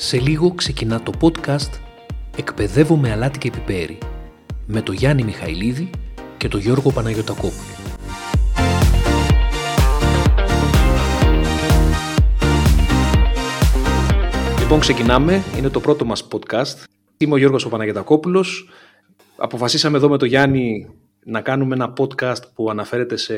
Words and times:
Σε 0.00 0.20
λίγο 0.20 0.54
ξεκινά 0.54 1.02
το 1.02 1.12
podcast 1.20 1.70
«Εκπαιδεύω 2.36 2.96
με 2.96 3.12
αλάτι 3.12 3.38
και 3.38 3.50
πιπέρι» 3.50 3.98
με 4.66 4.82
το 4.82 4.92
Γιάννη 4.92 5.22
Μιχαηλίδη 5.22 5.90
και 6.36 6.48
το 6.48 6.58
Γιώργο 6.58 6.90
Παναγιωτακόπουλο. 6.90 7.76
Λοιπόν, 14.60 14.80
ξεκινάμε. 14.80 15.42
Είναι 15.58 15.68
το 15.68 15.80
πρώτο 15.80 16.04
μας 16.04 16.28
podcast. 16.30 16.84
Είμαι 17.16 17.34
ο 17.34 17.36
Γιώργος 17.36 17.64
ο 17.64 17.68
Παναγιωτακόπουλος. 17.68 18.68
Αποφασίσαμε 19.36 19.96
εδώ 19.96 20.08
με 20.08 20.18
το 20.18 20.24
Γιάννη 20.24 20.88
να 21.24 21.40
κάνουμε 21.40 21.74
ένα 21.74 21.92
podcast 21.98 22.52
που 22.54 22.70
αναφέρεται 22.70 23.16
σε 23.16 23.34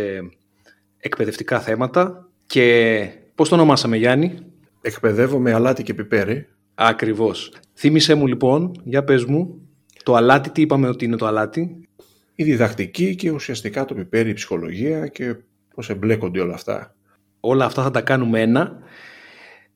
εκπαιδευτικά 0.99 1.61
θέματα 1.61 2.29
και 2.47 3.09
πώς 3.35 3.49
το 3.49 3.55
ονομάσαμε 3.55 3.97
Γιάννη; 3.97 4.50
Εκπαιδεύω 4.81 5.39
με 5.39 5.53
αλάτι 5.53 5.83
και 5.83 5.95
πιπέρι. 5.95 6.49
Ακριβώς. 6.75 7.53
Θύμησέ 7.75 8.15
μου 8.15 8.27
λοιπόν, 8.27 8.73
για 8.85 9.05
πες 9.05 9.25
μου, 9.25 9.61
το 10.03 10.15
αλάτι, 10.15 10.51
τι 10.51 10.61
είπαμε 10.61 10.89
ότι 10.89 11.05
είναι 11.05 11.17
το 11.17 11.27
αλάτι; 11.27 11.89
Η 12.35 12.45
διδακτική 12.45 13.15
και 13.15 13.31
ουσιαστικά 13.31 13.85
το 13.85 13.95
πιπέρι, 13.95 14.31
η 14.31 14.33
ψυχολογία 14.33 15.07
και 15.07 15.37
πώς 15.75 15.91
εμπλέκονται 15.91 16.41
όλα 16.41 16.55
αυτά. 16.55 16.95
Όλα 17.41 17.65
αυτά 17.65 17.83
θα 17.83 17.91
τα 17.91 18.01
κάνουμε 18.01 18.41
ένα. 18.41 18.79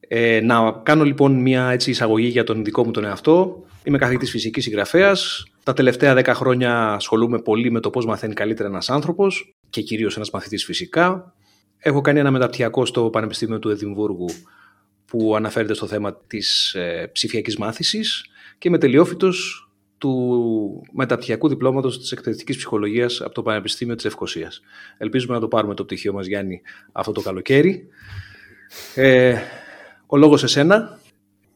Ε, 0.09 0.41
να 0.41 0.81
κάνω 0.83 1.05
λοιπόν 1.05 1.33
μια 1.33 1.71
έτσι, 1.71 1.91
εισαγωγή 1.91 2.27
για 2.27 2.45
τον 2.45 2.65
δικό 2.65 2.85
μου 2.85 2.91
τον 2.91 3.05
εαυτό. 3.05 3.65
Είμαι 3.85 3.99
καθηγητής 3.99 4.31
φυσικής 4.31 4.65
συγγραφέας. 4.65 5.47
Τα 5.63 5.73
τελευταία 5.73 6.15
10 6.15 6.25
χρόνια 6.35 6.93
ασχολούμαι 6.93 7.39
πολύ 7.39 7.71
με 7.71 7.81
το 7.81 7.91
πώς 7.91 8.07
μαθαίνει 8.07 8.35
καλύτερα 8.35 8.69
ένας 8.69 8.91
άνθρωπος 8.91 9.55
και 9.71 9.83
κυρίως 9.83 10.17
ένας 10.17 10.31
μαθητής 10.31 10.65
φυσικά. 10.65 11.35
Έχω 11.79 12.01
κάνει 12.01 12.19
ένα 12.19 12.31
μεταπτυχιακό 12.31 12.87
στο 12.87 13.11
Πανεπιστήμιο 13.11 13.59
του 13.59 13.71
Εδιμβούργου 13.71 14.29
που 15.07 15.37
αναφέρεται 15.37 15.75
στο 15.75 15.87
θέμα 15.87 16.17
της 16.27 16.75
ε, 16.75 17.11
ψηφιακής 17.13 17.57
μάθησης 17.57 18.27
και 18.59 18.69
είμαι 18.69 18.79
τελειόφυτος 18.79 19.69
του 19.99 20.83
μεταπτυχιακού 20.93 21.49
διπλώματος 21.49 22.01
της 22.01 22.13
εκπαιδευτικής 22.13 22.57
ψυχολογίας 22.57 23.21
από 23.21 23.35
το 23.35 23.43
Πανεπιστήμιο 23.43 23.95
της 23.95 24.05
Ευκοσίας. 24.05 24.61
Ελπίζουμε 24.99 25.35
να 25.35 25.41
το 25.41 25.49
πάρουμε 25.49 25.75
το 25.75 25.85
πτυχίο 25.85 26.13
μας, 26.13 26.27
Γιάννη, 26.27 26.63
αυτό 26.93 27.13
το 27.13 27.21
καλοκαίρι. 27.21 27.89
Ε, 28.95 29.37
ο 30.07 30.17
λόγος 30.17 30.43
εσένα. 30.43 30.99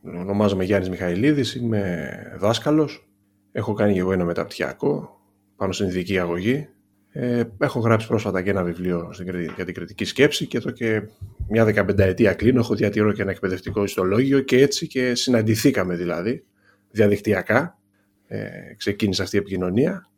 Ονομάζομαι 0.02 0.64
Γιάννης 0.64 0.88
Μιχαηλίδης, 0.88 1.54
είμαι 1.54 2.08
δάσκαλος. 2.38 3.08
Έχω 3.52 3.72
κάνει 3.72 3.92
και 3.92 3.98
εγώ 3.98 4.12
ένα 4.12 4.24
μεταπτυχιακό 4.24 5.20
πάνω 5.56 5.72
στην 5.72 5.86
ειδική 5.86 6.18
αγωγή 6.18 6.68
ε, 7.12 7.42
έχω 7.58 7.80
γράψει 7.80 8.06
πρόσφατα 8.06 8.42
και 8.42 8.50
ένα 8.50 8.62
βιβλίο 8.62 9.10
για 9.54 9.64
την 9.64 9.74
κριτική 9.74 10.04
σκέψη 10.04 10.46
και 10.46 10.56
εδώ 10.56 10.70
και 10.70 11.02
μια 11.48 11.64
δεκαπενταετία 11.64 12.34
κλείνω, 12.34 12.60
έχω 12.60 12.74
διατηρώ 12.74 13.12
και 13.12 13.22
ένα 13.22 13.30
εκπαιδευτικό 13.30 13.84
ιστολόγιο 13.84 14.40
και 14.40 14.60
έτσι 14.60 14.86
και 14.86 15.14
συναντηθήκαμε 15.14 15.94
δηλαδή 15.94 16.44
διαδικτυακά. 16.90 17.78
Ε, 18.26 18.48
ξεκίνησε 18.76 19.22
αυτή 19.22 19.36
η 19.36 19.38
επικοινωνία 19.38 20.08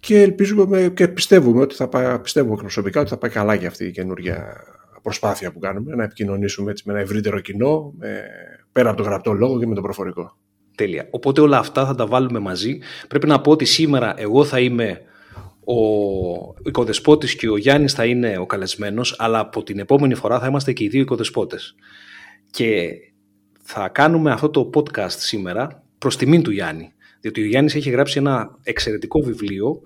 και 0.00 0.22
ελπίζουμε 0.22 0.92
και 0.94 1.08
πιστεύουμε 1.08 1.60
ότι 1.60 1.74
θα 1.74 1.88
πάει, 1.88 2.18
πιστεύουμε 2.18 2.56
προσωπικά 2.56 3.00
ότι 3.00 3.08
θα 3.08 3.16
πάει 3.16 3.30
καλά 3.30 3.56
και 3.56 3.66
αυτή 3.66 3.84
η 3.84 3.90
καινούργια 3.90 4.56
προσπάθεια 5.02 5.52
που 5.52 5.58
κάνουμε 5.58 5.94
να 5.94 6.04
επικοινωνήσουμε 6.04 6.70
έτσι 6.70 6.82
με 6.86 6.92
ένα 6.92 7.02
ευρύτερο 7.02 7.40
κοινό 7.40 7.92
με, 7.98 8.24
πέρα 8.72 8.88
από 8.88 8.96
το 8.98 9.02
γραπτό 9.02 9.32
λόγο 9.32 9.58
και 9.58 9.66
με 9.66 9.74
το 9.74 9.80
προφορικό. 9.80 10.36
Τέλεια. 10.74 11.06
Οπότε 11.10 11.40
όλα 11.40 11.58
αυτά 11.58 11.86
θα 11.86 11.94
τα 11.94 12.06
βάλουμε 12.06 12.38
μαζί. 12.38 12.78
Πρέπει 13.08 13.26
να 13.26 13.40
πω 13.40 13.50
ότι 13.50 13.64
σήμερα 13.64 14.14
εγώ 14.16 14.44
θα 14.44 14.60
είμαι 14.60 15.00
ο 15.64 16.54
οικοδεσπότης 16.64 17.36
και 17.36 17.48
ο 17.48 17.56
Γιάννης 17.56 17.92
θα 17.92 18.04
είναι 18.04 18.38
ο 18.38 18.46
καλεσμένος, 18.46 19.16
αλλά 19.18 19.38
από 19.38 19.62
την 19.62 19.78
επόμενη 19.78 20.14
φορά 20.14 20.40
θα 20.40 20.46
είμαστε 20.46 20.72
και 20.72 20.84
οι 20.84 20.88
δύο 20.88 21.00
οικοδεσπότες. 21.00 21.74
Και 22.50 22.90
θα 23.62 23.88
κάνουμε 23.88 24.30
αυτό 24.30 24.50
το 24.50 24.70
podcast 24.74 25.10
σήμερα 25.10 25.82
προς 25.98 26.16
τιμήν 26.16 26.42
του 26.42 26.50
Γιάννη, 26.50 26.92
διότι 27.20 27.42
ο 27.42 27.44
Γιάννης 27.44 27.74
έχει 27.74 27.90
γράψει 27.90 28.18
ένα 28.18 28.58
εξαιρετικό 28.62 29.20
βιβλίο, 29.20 29.80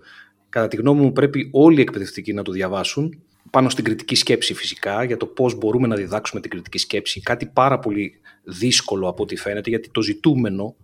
κατά 0.48 0.68
τη 0.68 0.76
γνώμη 0.76 1.00
μου 1.00 1.12
πρέπει 1.12 1.48
όλοι 1.52 1.78
οι 1.78 1.80
εκπαιδευτικοί 1.80 2.32
να 2.32 2.42
το 2.42 2.52
διαβάσουν, 2.52 3.22
πάνω 3.50 3.68
στην 3.68 3.84
κριτική 3.84 4.14
σκέψη 4.14 4.54
φυσικά, 4.54 5.04
για 5.04 5.16
το 5.16 5.26
πώς 5.26 5.54
μπορούμε 5.54 5.86
να 5.86 5.96
διδάξουμε 5.96 6.40
την 6.40 6.50
κριτική 6.50 6.78
σκέψη, 6.78 7.20
κάτι 7.20 7.46
πάρα 7.46 7.78
πολύ 7.78 8.20
δύσκολο 8.42 9.08
από 9.08 9.22
ό,τι 9.22 9.36
φαίνεται, 9.36 9.70
γιατί 9.70 9.90
το 9.90 10.02
ζητούμενο 10.02 10.76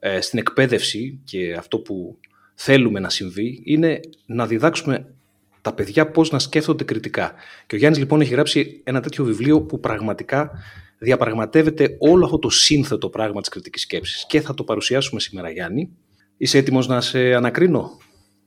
ε, 0.00 0.20
στην 0.20 0.38
εκπαίδευση 0.38 1.20
και 1.24 1.54
αυτό 1.58 1.78
που 1.78 2.18
θέλουμε 2.62 3.00
να 3.00 3.08
συμβεί 3.08 3.60
είναι 3.64 4.00
να 4.26 4.46
διδάξουμε 4.46 5.14
τα 5.60 5.72
παιδιά 5.74 6.10
πώς 6.10 6.30
να 6.30 6.38
σκέφτονται 6.38 6.84
κριτικά. 6.84 7.32
Και 7.66 7.74
ο 7.74 7.78
Γιάννης 7.78 8.00
λοιπόν 8.00 8.20
έχει 8.20 8.32
γράψει 8.32 8.80
ένα 8.84 9.00
τέτοιο 9.00 9.24
βιβλίο 9.24 9.62
που 9.62 9.80
πραγματικά 9.80 10.50
διαπραγματεύεται 10.98 11.96
όλο 11.98 12.24
αυτό 12.24 12.38
το 12.38 12.50
σύνθετο 12.50 13.08
πράγμα 13.08 13.40
της 13.40 13.50
κριτικής 13.50 13.82
σκέψης. 13.82 14.26
Και 14.28 14.40
θα 14.40 14.54
το 14.54 14.64
παρουσιάσουμε 14.64 15.20
σήμερα 15.20 15.50
Γιάννη. 15.50 15.90
Είσαι 16.36 16.58
έτοιμος 16.58 16.86
να 16.86 17.00
σε 17.00 17.34
ανακρίνω; 17.34 17.98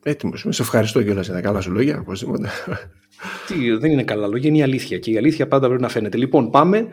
Έτοιμος. 0.03 0.45
Σε 0.50 0.62
ευχαριστώ 0.62 1.03
κιόλας 1.03 1.25
για 1.25 1.35
τα 1.35 1.41
καλά 1.41 1.62
σου 1.62 1.72
λόγια. 1.72 2.06
Τι, 3.47 3.72
δεν 3.72 3.91
είναι 3.91 4.03
καλά 4.03 4.28
λόγια, 4.28 4.50
είναι 4.50 4.57
η 4.57 4.63
αλήθεια. 4.63 5.00
Και 5.00 5.12
η 5.12 5.18
αλήθεια 5.18 5.47
πάντα 5.47 5.68
πρέπει 5.68 5.81
να 5.81 5.90
φαίνεται. 5.90 6.18
Λοιπόν, 6.18 6.50
πάμε. 6.50 6.88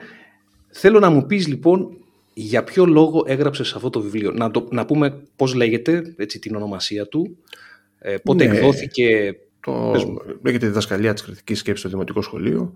Θέλω 0.71 0.99
να 0.99 1.11
μου 1.11 1.27
πεις 1.27 1.47
λοιπόν 1.47 2.00
για 2.43 2.65
ποιο 2.65 2.85
λόγο 2.87 3.25
έγραψες 3.27 3.75
αυτό 3.75 3.91
το 3.91 4.01
βιβλίο; 4.01 4.33
Να, 4.33 4.51
το, 4.51 4.69
να 4.71 4.85
πούμε 4.85 5.23
πώς 5.37 5.55
λέγεται, 5.55 6.15
έτσι, 6.17 6.39
την 6.39 6.55
ονομασία 6.57 7.07
του, 7.07 7.37
ε, 7.99 8.17
πότε 8.17 8.47
ναι, 8.47 8.57
εκδόθηκε... 8.57 9.37
Το, 9.61 9.93
λέγεται 10.45 10.67
διδασκαλία 10.67 11.13
της 11.13 11.23
κριτικής 11.23 11.59
σκέψης 11.59 11.81
στο 11.81 11.89
Δημοτικό 11.89 12.23
Σχολείο. 12.23 12.75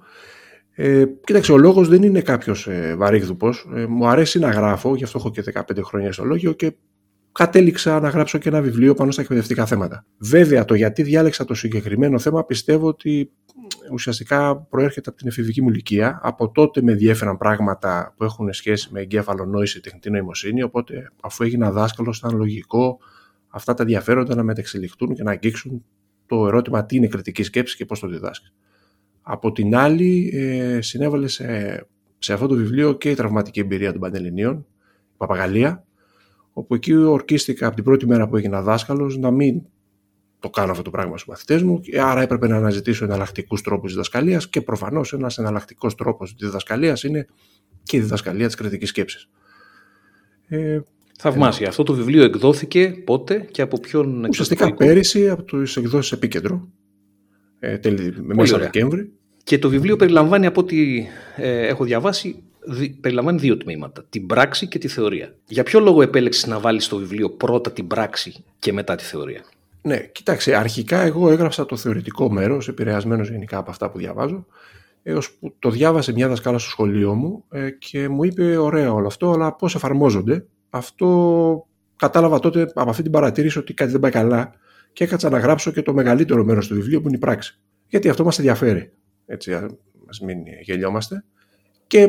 Ε, 0.75 1.05
κοίταξε, 1.25 1.53
ο 1.53 1.57
λόγος 1.57 1.89
δεν 1.89 2.03
είναι 2.03 2.21
κάποιος 2.21 2.67
ε, 2.67 2.95
βαρύγδουπος. 2.97 3.69
Ε, 3.75 3.87
μου 3.87 4.09
αρέσει 4.09 4.39
να 4.39 4.51
γράφω, 4.51 4.97
γι' 4.97 5.05
αυτό 5.05 5.19
έχω 5.19 5.31
και 5.31 5.45
15 5.55 5.63
χρόνια 5.83 6.13
στο 6.13 6.25
λόγιο 6.25 6.53
και 6.53 6.73
κατέληξα 7.33 8.01
να 8.01 8.09
γράψω 8.09 8.39
και 8.39 8.49
ένα 8.49 8.61
βιβλίο 8.61 8.95
πάνω 8.95 9.11
στα 9.11 9.23
εκπαιδευτικά 9.23 9.67
θέματα. 9.67 10.07
Βέβαια, 10.19 10.65
το 10.65 10.75
γιατί 10.75 11.03
διάλεξα 11.03 11.45
το 11.45 11.55
συγκεκριμένο 11.55 12.19
θέμα 12.19 12.45
πιστεύω 12.45 12.87
ότι 12.87 13.31
ουσιαστικά 13.93 14.57
προέρχεται 14.57 15.09
από 15.09 15.19
την 15.19 15.29
εφηβική 15.29 15.63
μου 15.63 15.69
ηλικία. 15.69 16.21
Από 16.23 16.51
τότε 16.51 16.83
με 16.83 16.93
ενδιέφεραν 16.93 17.37
πράγματα 17.37 18.15
που 18.17 18.25
έχουν 18.25 18.53
σχέση 18.53 18.89
με 18.93 19.01
εγκέφαλο 19.01 19.45
νόηση, 19.45 19.81
τεχνητή 19.81 20.11
νοημοσύνη. 20.11 20.63
Οπότε, 20.63 21.11
αφού 21.23 21.45
έγινα 21.45 21.71
δάσκαλος, 21.71 22.19
ήταν 22.19 22.37
λογικό 22.37 22.99
αυτά 23.49 23.75
τα 23.75 23.83
ενδιαφέροντα 23.83 24.35
να 24.35 24.43
μετεξελιχθούν 24.43 25.15
και 25.15 25.23
να 25.23 25.31
αγγίξουν 25.31 25.85
το 26.27 26.47
ερώτημα 26.47 26.87
τι 26.87 26.97
είναι 26.97 27.07
κριτική 27.07 27.43
σκέψη 27.43 27.77
και 27.77 27.85
πώς 27.85 28.01
το 28.01 28.09
διδάσκεις. 28.09 28.55
Από 29.23 29.53
την 29.53 29.77
άλλη, 29.77 30.31
ε, 30.35 30.81
συνέβαλε 30.81 31.27
σε, 31.27 31.47
σε 32.19 32.33
αυτό 32.33 32.47
το 32.47 32.55
βιβλίο 32.55 32.93
και 32.93 33.11
η 33.11 33.15
τραυματική 33.15 33.61
εμπειρία 33.61 33.93
των 33.93 34.01
Πανελληνίων, 34.01 34.67
η 35.13 35.17
Παπαγαλία, 35.17 35.85
όπου 36.53 36.75
εκεί 36.75 36.95
ορκίστηκα 36.95 37.67
από 37.67 37.75
την 37.75 37.85
πρώτη 37.85 38.07
μέρα 38.07 38.29
που 38.29 38.37
έγινα 38.37 38.63
δάσκαλος 38.63 39.19
να 39.19 39.31
μην 39.31 39.63
το 40.45 40.51
κάνω 40.51 40.71
αυτό 40.71 40.83
το 40.83 40.91
πράγμα 40.91 41.17
στους 41.17 41.29
μαθητές 41.29 41.63
μου, 41.63 41.81
και 41.81 42.01
άρα 42.01 42.23
έπρεπε 42.23 42.49
να 42.49 42.57
αναζητήσω 42.57 43.05
εναλλακτικούς 43.05 43.63
τρόπους 43.63 43.91
διδασκαλίας 43.91 44.49
και 44.49 44.61
προφανώς 44.61 45.13
ένας 45.13 45.39
εναλλακτικός 45.39 45.95
τρόπος 45.95 46.35
διδασκαλίας 46.39 47.03
είναι 47.03 47.27
και 47.83 47.97
η 47.97 48.01
διδασκαλία 48.01 48.47
της 48.47 48.55
κριτικής 48.55 48.89
σκέψης. 48.89 49.29
Ε, 50.49 50.81
Θαυμάσια. 51.19 51.69
Αυτό 51.69 51.83
το 51.83 51.95
βιβλίο 51.95 52.25
εκδόθηκε 52.25 53.03
πότε 53.05 53.49
και 53.51 53.63
από 53.63 53.81
ποιον 53.81 54.25
Ουσιαστικά 54.25 54.75
πέρυσι 54.75 55.29
από 55.29 55.43
τι 55.43 55.73
εκδόσεις 55.77 56.13
Επίκεντρο. 56.13 56.69
Ε, 57.59 57.79
τέλη, 57.79 58.15
μέσα 58.19 58.59
Δεκέμβρη. 58.59 59.13
Και 59.45 59.59
το 59.59 59.69
βιβλίο 59.69 59.97
περιλαμβάνει 59.97 60.47
από 60.47 60.61
ό,τι 60.61 61.07
ε, 61.37 61.67
έχω 61.67 61.85
διαβάσει 61.85 62.43
περιλαμβάνει 63.01 63.39
δύο 63.39 63.57
τμήματα, 63.57 64.05
την 64.09 64.27
πράξη 64.27 64.67
και 64.69 64.79
τη 64.79 64.89
θεωρία. 64.89 65.35
Για 65.47 65.63
ποιο 65.63 65.81
λόγο 65.81 66.03
επέλεξες 66.03 66.47
να 66.47 66.59
βάλεις 66.59 66.85
στο 66.85 66.97
βιβλίο 66.97 67.31
πρώτα 67.31 67.73
την 67.73 67.87
πράξη 67.87 68.45
και 68.59 68.73
μετά 68.73 68.95
τη 68.95 69.05
θεωρία; 69.05 69.45
Ναι, 69.87 69.99
κοιτάξτε, 69.99 70.57
αρχικά 70.57 71.01
εγώ 71.01 71.31
έγραψα 71.31 71.67
το 71.67 71.77
θεωρητικό 71.77 72.31
μέρος, 72.31 72.69
επηρεασμένος 72.69 73.31
γενικά 73.31 73.59
από 73.59 73.71
αυτά 73.71 73.91
που 73.91 73.99
διαβάζω, 73.99 74.47
έως 75.03 75.33
που 75.33 75.55
το 75.59 75.71
διάβασε 75.71 76.13
μια 76.13 76.29
δασκάλα 76.29 76.59
στο 76.59 76.71
σχολείο 76.71 77.15
μου 77.15 77.45
ε, 77.51 77.71
και 77.71 78.09
μου 78.09 78.25
είπε 78.25 78.57
ωραία 78.57 78.93
όλο 78.93 79.07
αυτό, 79.07 79.31
αλλά 79.31 79.55
πώς 79.55 79.75
εφαρμόζονται. 79.75 80.47
Αυτό 80.71 81.67
κατάλαβα 81.97 82.39
τότε 82.39 82.71
από 82.75 82.91
αυτή 82.91 83.03
την 83.03 83.13
παρατήρηση 83.13 83.59
ότι 83.59 83.75
κάτι 83.75 83.91
δεν 83.91 84.01
πάει 84.01 84.11
καλά 84.11 84.55
και 84.93 85.05
έκατσα 85.05 85.31
να 85.31 85.39
γράψω 85.39 85.71
και 85.71 85.83
το 85.83 85.93
μεγαλύτερο 85.93 86.45
μέρος 86.45 86.67
του 86.67 86.75
βιβλίου 86.75 87.01
που 87.01 87.07
είναι 87.07 87.17
η 87.17 87.21
πράξη. 87.21 87.61
Γιατί 87.87 88.09
αυτό 88.09 88.25
μας 88.25 88.39
ενδιαφέρει, 88.39 88.93
έτσι, 89.27 89.51
μας 90.07 90.21
μην 90.21 90.39
γελιόμαστε. 90.63 91.25
Και 91.87 92.09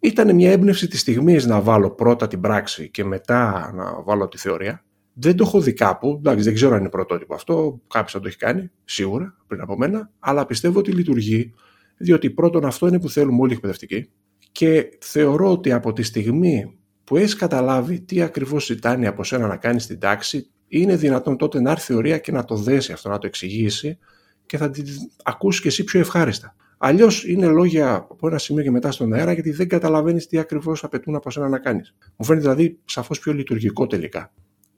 ήταν 0.00 0.34
μια 0.34 0.50
έμπνευση 0.50 0.88
τη 0.88 0.96
στιγμή 0.96 1.36
να 1.36 1.60
βάλω 1.60 1.90
πρώτα 1.90 2.26
την 2.26 2.40
πράξη 2.40 2.90
και 2.90 3.04
μετά 3.04 3.72
να 3.74 4.02
βάλω 4.02 4.28
τη 4.28 4.38
θεωρία. 4.38 4.84
Δεν 5.14 5.36
το 5.36 5.44
έχω 5.46 5.60
δει 5.60 5.72
κάπου, 5.72 6.16
εντάξει, 6.18 6.44
δεν 6.44 6.54
ξέρω 6.54 6.74
αν 6.74 6.80
είναι 6.80 6.88
πρωτότυπο 6.88 7.34
αυτό, 7.34 7.80
κάποιος 7.88 8.12
θα 8.12 8.20
το 8.20 8.28
έχει 8.28 8.36
κάνει, 8.36 8.70
σίγουρα, 8.84 9.36
πριν 9.46 9.60
από 9.60 9.76
μένα, 9.76 10.10
αλλά 10.18 10.46
πιστεύω 10.46 10.78
ότι 10.78 10.92
λειτουργεί, 10.92 11.54
διότι 11.96 12.30
πρώτον 12.30 12.64
αυτό 12.64 12.86
είναι 12.86 13.00
που 13.00 13.08
θέλουμε 13.08 13.40
όλοι 13.40 13.50
οι 13.50 13.54
εκπαιδευτικοί 13.54 14.10
και 14.52 14.98
θεωρώ 15.00 15.50
ότι 15.50 15.72
από 15.72 15.92
τη 15.92 16.02
στιγμή 16.02 16.78
που 17.04 17.16
έχεις 17.16 17.34
καταλάβει 17.34 18.00
τι 18.00 18.22
ακριβώς 18.22 18.64
ζητάνε 18.64 19.06
από 19.06 19.24
σένα 19.24 19.46
να 19.46 19.56
κάνεις 19.56 19.86
την 19.86 19.98
τάξη, 19.98 20.50
είναι 20.68 20.96
δυνατόν 20.96 21.36
τότε 21.36 21.60
να 21.60 21.70
έρθει 21.70 21.92
θεωρία 21.92 22.18
και 22.18 22.32
να 22.32 22.44
το 22.44 22.56
δέσει 22.56 22.92
αυτό, 22.92 23.08
να 23.08 23.18
το 23.18 23.26
εξηγήσει 23.26 23.98
και 24.46 24.56
θα 24.56 24.70
την 24.70 24.84
ακούσεις 25.22 25.60
και 25.60 25.68
εσύ 25.68 25.84
πιο 25.84 26.00
ευχάριστα. 26.00 26.56
Αλλιώς 26.78 27.24
είναι 27.24 27.46
λόγια 27.46 27.94
από 27.94 28.28
ένα 28.28 28.38
σημείο 28.38 28.62
και 28.62 28.70
μετά 28.70 28.90
στον 28.90 29.12
αέρα, 29.12 29.32
γιατί 29.32 29.50
δεν 29.50 29.68
καταλαβαίνεις 29.68 30.26
τι 30.26 30.38
ακριβώς 30.38 30.84
απαιτούν 30.84 31.14
από 31.14 31.30
σένα 31.30 31.48
να 31.48 31.58
κάνεις. 31.58 31.94
Μου 32.16 32.24
φαίνεται 32.24 32.44
δηλαδή 32.44 32.78
σαφώς 32.84 33.18
πιο 33.18 33.32
λειτουργικό 33.32 33.86
τελικά. 33.86 34.32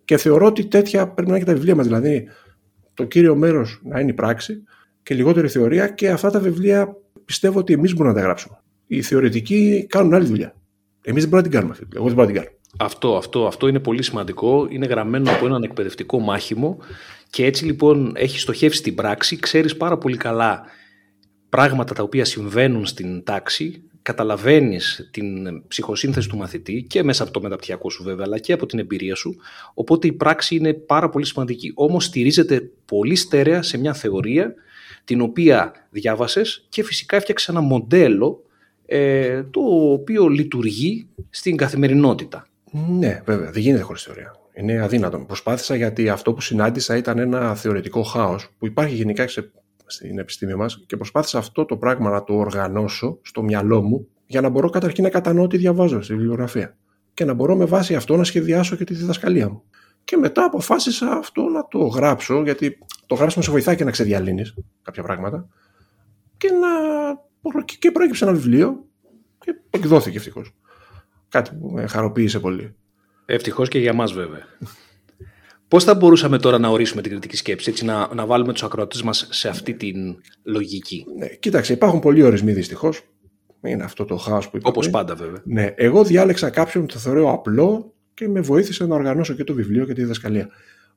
Και 0.06 0.16
θεωρώ 0.16 0.46
ότι 0.46 0.66
τέτοια 0.66 1.08
πρέπει 1.08 1.30
να 1.30 1.36
είναι 1.36 1.44
και 1.44 1.50
τα 1.50 1.56
βιβλία 1.56 1.74
μας. 1.74 1.86
Δηλαδή, 1.86 2.28
το 2.94 3.04
κύριο 3.04 3.36
μέρος 3.36 3.80
να 3.84 4.00
είναι 4.00 4.10
η 4.10 4.14
πράξη 4.14 4.62
και 5.02 5.14
λιγότερη 5.14 5.48
θεωρία 5.48 5.88
και 5.88 6.10
αυτά 6.10 6.30
τα 6.30 6.40
βιβλία 6.40 6.96
πιστεύω 7.24 7.58
ότι 7.58 7.72
εμείς 7.72 7.92
μπορούμε 7.92 8.14
να 8.14 8.20
τα 8.20 8.24
γράψουμε. 8.24 8.58
Οι 8.86 9.02
θεωρητικοί 9.02 9.86
κάνουν 9.88 10.14
άλλη 10.14 10.26
δουλειά. 10.26 10.54
Εμείς 11.02 11.22
δεν 11.22 11.30
μπορούμε 11.30 11.36
να 11.36 11.42
την 11.42 11.50
κάνουμε 11.50 11.72
αυτή. 11.72 11.86
Εγώ 11.96 12.04
δεν 12.04 12.14
μπορώ 12.14 12.26
να 12.26 12.32
την 12.32 12.42
κάνω. 12.42 12.56
Αυτό, 12.78 13.16
αυτό, 13.16 13.46
αυτό 13.46 13.68
είναι 13.68 13.78
πολύ 13.78 14.02
σημαντικό. 14.02 14.66
Είναι 14.70 14.86
γραμμένο 14.86 15.30
από 15.30 15.46
έναν 15.46 15.62
εκπαιδευτικό 15.62 16.18
μάχημο 16.18 16.78
και 17.30 17.44
έτσι 17.44 17.64
λοιπόν 17.64 18.12
έχει 18.16 18.38
στοχεύσει 18.38 18.82
την 18.82 18.94
πράξη. 18.94 19.38
Ξέρεις 19.38 19.76
πάρα 19.76 19.98
πολύ 19.98 20.16
καλά 20.16 20.64
πράγματα 21.48 21.94
τα 21.94 22.02
οποία 22.02 22.24
συμβαίνουν 22.24 22.86
στην 22.86 23.24
τάξη, 23.24 23.82
καταλαβαίνεις 24.06 25.08
την 25.10 25.62
ψυχοσύνθεση 25.68 26.28
του 26.28 26.36
μαθητή 26.36 26.84
και 26.88 27.02
μέσα 27.02 27.22
από 27.22 27.32
το 27.32 27.40
μεταπτυχιακό 27.40 27.90
σου 27.90 28.02
βέβαια, 28.02 28.24
αλλά 28.26 28.38
και 28.38 28.52
από 28.52 28.66
την 28.66 28.78
εμπειρία 28.78 29.14
σου, 29.14 29.36
οπότε 29.74 30.06
η 30.06 30.12
πράξη 30.12 30.54
είναι 30.56 30.72
πάρα 30.72 31.08
πολύ 31.08 31.26
σημαντική. 31.26 31.72
Όμως 31.74 32.04
στηρίζεται 32.04 32.70
πολύ 32.84 33.14
στέρεα 33.14 33.62
σε 33.62 33.78
μια 33.78 33.94
θεωρία 33.94 34.54
την 35.04 35.20
οποία 35.20 35.72
διάβασες 35.90 36.66
και 36.68 36.84
φυσικά 36.84 37.16
έφτιαξες 37.16 37.48
ένα 37.48 37.60
μοντέλο 37.60 38.42
ε, 38.86 39.42
το 39.42 39.60
οποίο 39.92 40.28
λειτουργεί 40.28 41.06
στην 41.30 41.56
καθημερινότητα. 41.56 42.48
Ναι, 42.88 43.22
βέβαια, 43.24 43.50
δεν 43.50 43.62
γίνεται 43.62 43.82
χωρίς 43.82 44.02
θεωρία. 44.02 44.36
Είναι 44.54 44.80
αδύνατο. 44.80 45.18
Προσπάθησα 45.18 45.74
γιατί 45.76 46.08
αυτό 46.08 46.32
που 46.32 46.40
συνάντησα 46.40 46.96
ήταν 46.96 47.18
ένα 47.18 47.54
θεωρητικό 47.54 48.02
χάος 48.02 48.48
που 48.58 48.66
υπάρχει 48.66 48.94
γενικά 48.94 49.22
στην 49.86 50.18
επιστήμη 50.18 50.54
μας 50.54 50.84
και 50.86 50.96
προσπάθησα 50.96 51.38
αυτό 51.38 51.64
το 51.64 51.76
πράγμα 51.76 52.10
να 52.10 52.24
το 52.24 52.34
οργανώσω 52.34 53.18
στο 53.22 53.42
μυαλό 53.42 53.82
μου 53.82 54.08
για 54.26 54.40
να 54.40 54.48
μπορώ 54.48 54.70
καταρχήν 54.70 55.04
να 55.04 55.10
κατανοώ 55.10 55.46
τι 55.46 55.56
διαβάζω 55.56 56.02
στη 56.02 56.14
βιβλιογραφία 56.14 56.76
και 57.14 57.24
να 57.24 57.34
μπορώ 57.34 57.56
με 57.56 57.64
βάση 57.64 57.94
αυτό 57.94 58.16
να 58.16 58.24
σχεδιάσω 58.24 58.76
και 58.76 58.84
τη 58.84 58.94
διδασκαλία 58.94 59.48
μου. 59.48 59.62
Και 60.04 60.16
μετά 60.16 60.44
αποφάσισα 60.44 61.12
αυτό 61.12 61.42
να 61.42 61.68
το 61.68 61.78
γράψω, 61.78 62.42
γιατί 62.42 62.78
το 63.06 63.14
γράψιμο 63.14 63.44
σε 63.44 63.50
βοηθάει 63.50 63.76
και 63.76 63.84
να 63.84 63.90
ξεδιαλύνεις 63.90 64.54
κάποια 64.82 65.02
πράγματα. 65.02 65.48
Και, 66.36 66.50
να... 66.50 67.64
και 67.78 67.90
προέκυψε 67.90 68.24
ένα 68.24 68.32
βιβλίο 68.32 68.84
και 69.38 69.54
εκδόθηκε 69.70 70.16
ευτυχώς. 70.16 70.54
Κάτι 71.28 71.54
που 71.54 71.70
με 71.70 71.86
χαροποίησε 71.86 72.40
πολύ. 72.40 72.74
Ευτυχώς 73.26 73.68
και 73.68 73.78
για 73.78 73.92
μας, 73.92 74.12
βέβαια. 74.12 74.46
Πώς 75.68 75.84
θα 75.84 75.94
μπορούσαμε 75.94 76.38
τώρα 76.38 76.58
να 76.58 76.68
ορίσουμε 76.68 77.02
την 77.02 77.10
κριτική 77.10 77.36
σκέψη, 77.36 77.70
έτσι 77.70 77.84
να, 77.84 78.14
να 78.14 78.26
βάλουμε 78.26 78.52
τους 78.52 78.62
ακροατές 78.62 79.02
μας 79.02 79.28
σε 79.30 79.48
αυτή 79.48 79.74
την 79.74 80.16
λογική; 80.42 81.06
Ναι, 81.18 81.26
κοίταξε, 81.26 81.72
υπάρχουν 81.72 82.00
πολλοί 82.00 82.22
ορισμοί 82.22 82.52
δυστυχώς. 82.52 83.02
Είναι 83.62 83.84
αυτό 83.84 84.04
το 84.04 84.16
χάος 84.16 84.48
που 84.50 84.56
είπα. 84.56 84.68
Όπως 84.68 84.90
πάντα, 84.90 85.14
βέβαια. 85.14 85.42
Ναι, 85.44 85.72
εγώ 85.76 86.04
διάλεξα 86.04 86.50
κάποιον 86.50 86.86
που 86.86 86.92
το 86.92 86.98
θεωρώ 86.98 87.32
απλό 87.32 87.94
και 88.14 88.28
με 88.28 88.40
βοήθησε 88.40 88.86
να 88.86 88.94
οργανώσω 88.94 89.34
και 89.34 89.44
το 89.44 89.54
βιβλίο 89.54 89.84
και 89.84 89.92
τη 89.92 90.00
διδασκαλία. 90.00 90.48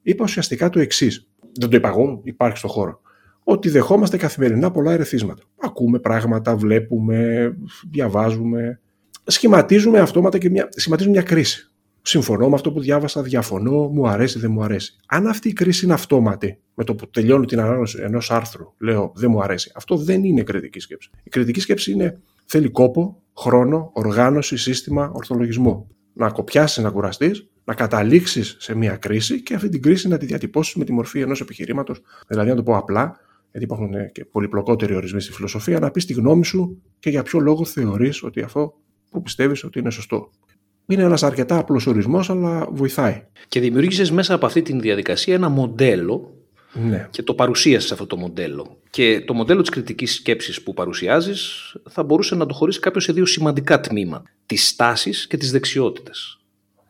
Είπα 0.01 0.23
ουσιαστικά 0.23 0.69
το 0.69 0.79
εξής. 0.79 1.27
Δεν 1.59 1.69
το 1.69 1.75
είπα 1.75 1.87
εγώ, 1.87 2.21
υπάρχει 2.23 2.57
στο 2.57 2.67
χώρο. 2.67 3.01
Ότι 3.43 3.69
δεχόμαστε 3.69 4.17
καθημερινά 4.17 4.71
πολλά 4.71 4.91
ερεθίσματα. 4.91 5.43
Ακούμε 5.57 5.99
πράγματα, 5.99 6.55
βλέπουμε, 6.55 7.51
διαβάζουμε. 7.91 8.79
Σχηματίζουμε 9.23 9.99
αυτόματα 9.99 10.37
και 10.37 10.49
μια, 10.49 10.67
σχηματίζουμε 10.71 11.15
μια 11.15 11.25
κρίση. 11.25 11.68
Συμφωνώ 12.09 12.49
με 12.49 12.55
αυτό 12.55 12.71
που 12.71 12.79
διάβασα, 12.79 13.21
διαφωνώ, 13.21 13.87
μου 13.87 14.07
αρέσει, 14.07 14.39
δεν 14.39 14.51
μου 14.51 14.63
αρέσει. 14.63 14.95
Αν 15.07 15.27
αυτή 15.27 15.49
η 15.49 15.53
κρίση 15.53 15.85
είναι 15.85 15.93
αυτόματη, 15.93 16.59
με 16.73 16.83
το 16.83 16.95
που 16.95 17.09
τελειώνω 17.09 17.45
την 17.45 17.59
ανάγνωση 17.59 17.99
ενός 18.01 18.31
άρθρου, 18.31 18.73
λέω 18.77 19.11
δεν 19.15 19.31
μου 19.31 19.41
αρέσει, 19.41 19.71
αυτό 19.75 19.97
δεν 19.97 20.23
είναι 20.23 20.43
κριτική 20.43 20.79
σκέψη. 20.79 21.09
Η 21.23 21.29
κριτική 21.29 21.59
σκέψη 21.59 21.91
είναι, 21.91 22.21
θέλει 22.45 22.69
κόπο, 22.69 23.21
χρόνο, 23.37 23.91
οργάνωση, 23.93 24.57
σύστημα, 24.57 25.11
ορθολογισμό 25.13 25.87
να 26.13 26.29
κοπιάσεις, 26.29 26.83
να 26.83 26.89
κουραστείς, 26.89 27.49
να 27.63 27.73
καταλήξεις 27.73 28.55
σε 28.59 28.75
μια 28.75 28.95
κρίση 28.95 29.43
και 29.43 29.53
αυτή 29.53 29.69
την 29.69 29.81
κρίση 29.81 30.07
να 30.07 30.17
τη 30.17 30.25
διατυπώσεις 30.25 30.75
με 30.75 30.85
τη 30.85 30.91
μορφή 30.91 31.21
ενός 31.21 31.41
επιχειρήματος. 31.41 32.01
Δηλαδή, 32.27 32.49
να 32.49 32.55
το 32.55 32.63
πω 32.63 32.77
απλά, 32.77 33.19
γιατί 33.51 33.65
υπάρχουν 33.65 33.91
και 34.11 34.25
πολυπλοκότεροι 34.25 34.95
ορισμοί 34.95 35.21
στη 35.21 35.31
φιλοσοφία, 35.31 35.79
να 35.79 35.91
πεις 35.91 36.05
τη 36.05 36.13
γνώμη 36.13 36.45
σου 36.45 36.81
και 36.99 37.09
για 37.09 37.23
ποιο 37.23 37.39
λόγο 37.39 37.65
θεωρείς 37.65 38.23
ότι 38.23 38.41
αυτό 38.41 38.73
που 39.11 39.21
πιστεύεις 39.21 39.63
ότι 39.63 39.79
είναι 39.79 39.91
σωστό. 39.91 40.29
Είναι 40.89 41.03
ένας 41.03 41.23
αρκετά 41.23 41.57
απλός 41.57 41.87
ορισμός, 41.87 42.29
αλλά 42.29 42.67
βοηθάει. 42.71 43.23
Και 43.47 43.59
δημιούργησες 43.59 44.11
μέσα 44.11 44.33
από 44.33 44.45
αυτή 44.45 44.61
τη 44.61 44.79
διαδικασία 44.79 45.33
ένα 45.33 45.49
μοντέλο 45.49 46.33
ναι. 46.73 47.07
και 47.11 47.23
το 47.23 47.33
παρουσίασες 47.33 47.91
αυτό 47.91 48.07
το 48.07 48.17
μοντέλο. 48.17 48.77
Και 48.89 49.21
το 49.21 49.33
μοντέλο 49.33 49.61
της 49.61 49.69
κριτικής 49.69 50.13
σκέψης 50.13 50.61
που 50.61 50.73
παρουσιάζεις 50.73 51.73
θα 51.89 52.03
μπορούσε 52.03 52.35
να 52.35 52.45
το 52.45 52.53
χωρίσεις 52.53 52.81
κάποιος 52.81 53.03
σε 53.03 53.11
δύο 53.11 53.25
σημαντικά 53.25 53.79
τμήματα. 53.79 54.23
Τις 54.45 54.75
τάσει 54.75 55.27
και 55.27 55.37
τις 55.37 55.51
δεξιότητες. 55.51 56.39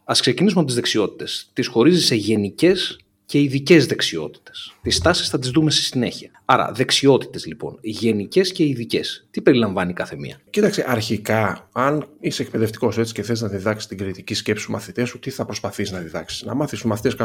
Α 0.03 0.13
ξεκινήσουμε 0.19 0.59
από 0.59 0.67
τις 0.67 0.75
δεξιότητες. 0.75 1.49
Τις 1.53 1.67
χωρίζεις 1.67 2.05
σε 2.05 2.15
γενικές 2.15 2.99
και 3.29 3.41
ειδικές 3.41 3.85
δεξιότητες. 3.85 4.73
Τις 4.81 4.99
τάσεις 4.99 5.29
θα 5.29 5.39
τις 5.39 5.49
δούμε 5.49 5.71
στη 5.71 5.81
συνέχεια. 5.81 6.29
Άρα, 6.45 6.71
δεξιότητες 6.75 7.45
λοιπόν, 7.45 7.77
γενικές 7.81 8.51
και 8.51 8.63
ειδικές. 8.63 9.27
Τι 9.31 9.41
περιλαμβάνει 9.41 9.93
κάθε 9.93 10.15
μία; 10.15 10.39
Κοίταξε, 10.49 10.85
αρχικά, 10.87 11.69
αν 11.71 12.05
είσαι 12.19 12.41
εκπαιδευτικός 12.41 12.97
έτσι 12.97 13.13
και 13.13 13.23
θες 13.23 13.41
να 13.41 13.47
διδάξεις 13.47 13.87
την 13.87 13.97
κριτική 13.97 14.33
σκέψη 14.33 14.63
στου 14.63 14.71
μαθητέ 14.71 15.05
σου, 15.05 15.19
τι 15.19 15.29
θα 15.29 15.45
προσπαθείς 15.45 15.91
να 15.91 15.99
διδάξεις; 15.99 16.43
Να 16.43 16.53
μάθεις 16.53 16.77
στους 16.77 16.89
μαθητές 16.89 17.15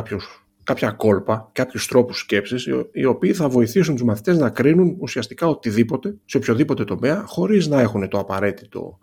κάποια 0.62 0.90
κόλπα, 0.90 1.50
κάποιους 1.52 1.86
τρόπους 1.86 2.18
σκέψης, 2.18 2.68
οι 2.92 3.04
οποίοι 3.04 3.32
θα 3.32 3.48
βοηθήσουν 3.48 3.94
τους 3.94 4.04
μαθητές 4.04 4.38
να 4.38 4.50
κρίνουν 4.50 4.96
ουσιαστικά 4.98 5.46
οτιδήποτε, 5.46 6.14
σε 6.24 6.36
οποιοδήποτε 6.36 6.84
τομέα, 6.84 7.24
χωρίς 7.26 7.66
να 7.66 7.80
έχουν 7.80 8.08
το 8.08 8.18
απαραίτητο 8.18 8.98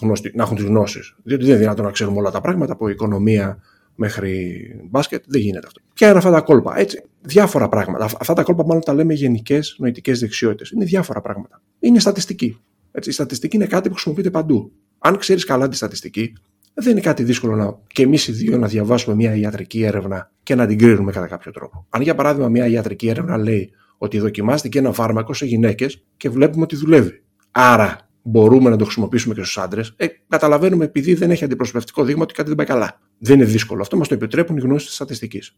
γνώστη, 0.00 0.32
να 0.34 0.42
έχουν 0.42 0.56
τις 0.56 0.64
γνώσεις. 0.64 1.14
Διότι 1.22 1.42
δεν 1.42 1.52
είναι 1.52 1.62
δυνατόν 1.62 1.84
να 1.84 1.90
ξέρουμε 1.90 2.18
όλα 2.18 2.30
τα 2.30 2.40
πράγματα 2.40 2.72
από 2.72 2.88
οικονομία 2.88 3.62
μέχρι 3.94 4.60
μπάσκετ, 4.90 5.24
δεν 5.26 5.40
γίνεται 5.40 5.66
αυτό. 5.66 5.80
Ποια 5.94 6.08
είναι 6.08 6.18
αυτά 6.18 6.30
τα 6.30 6.40
κόλπα, 6.40 6.78
έτσι. 6.78 7.02
Διάφορα 7.20 7.68
πράγματα. 7.68 8.04
Αυτά 8.04 8.32
τα 8.32 8.42
κόλπα, 8.42 8.64
μάλλον 8.64 8.82
τα 8.82 8.94
λέμε 8.94 9.14
γενικές 9.14 9.76
νοητικές 9.78 10.20
δεξιότητες. 10.20 10.70
Είναι 10.70 10.84
διάφορα 10.84 11.20
πράγματα. 11.20 11.62
Είναι 11.78 11.98
στατιστική. 11.98 12.60
Έτσι, 12.92 13.10
η 13.10 13.12
στατιστική 13.12 13.56
είναι 13.56 13.66
κάτι 13.66 13.88
που 13.88 13.94
χρησιμοποιείται 13.94 14.30
παντού. 14.30 14.72
Αν 14.98 15.18
ξέρεις 15.18 15.44
καλά 15.44 15.68
τη 15.68 15.76
στατιστική, 15.76 16.32
δεν 16.74 16.92
είναι 16.92 17.00
κάτι 17.00 17.22
δύσκολο 17.22 17.56
να, 17.56 17.78
και 17.86 18.02
εμείς 18.02 18.28
οι 18.28 18.32
δύο 18.32 18.58
να 18.58 18.66
διαβάσουμε 18.66 19.16
μια 19.16 19.34
ιατρική 19.34 19.82
έρευνα 19.82 20.30
και 20.42 20.54
να 20.54 20.66
την 20.66 20.78
κρίνουμε 20.78 21.12
κατά 21.12 21.26
κάποιο 21.26 21.52
τρόπο. 21.52 21.86
Αν 21.90 22.02
για 22.02 22.14
παράδειγμα 22.14 22.48
μια 22.48 22.66
ιατρική 22.66 23.08
έρευνα 23.08 23.36
λέει 23.36 23.70
ότι 23.98 24.18
δοκιμάστηκε 24.18 24.78
ένα 24.78 24.92
φάρμακο 24.92 25.34
σε 25.34 25.46
γυναίκες 25.46 26.04
και 26.16 26.28
βλέπουμε 26.28 26.62
ότι 26.62 26.76
δουλεύει. 26.76 27.22
Άρα 27.50 28.08
μπορούμε 28.22 28.70
να 28.70 28.76
το 28.76 28.84
χρησιμοποιήσουμε 28.84 29.34
και 29.34 29.42
στους 29.42 29.58
άντρες, 29.58 29.94
ε, 29.96 30.06
καταλαβαίνουμε 30.28 30.84
επειδή 30.84 31.14
δεν 31.14 31.30
έχει 31.30 31.44
αντιπροσωπευτικό 31.44 32.04
δείγμα 32.04 32.22
ότι 32.22 32.34
κάτι 32.34 32.48
δεν 32.48 32.56
πάει 32.56 32.66
καλά. 32.66 33.00
Δεν 33.18 33.36
είναι 33.36 33.44
δύσκολο. 33.44 33.80
Αυτό 33.80 33.96
μας 33.96 34.08
το 34.08 34.14
επιτρέπουν 34.14 34.56
οι 34.56 34.60
γνώσεις 34.60 34.86
της 34.86 34.94
στατιστικής. 34.94 35.56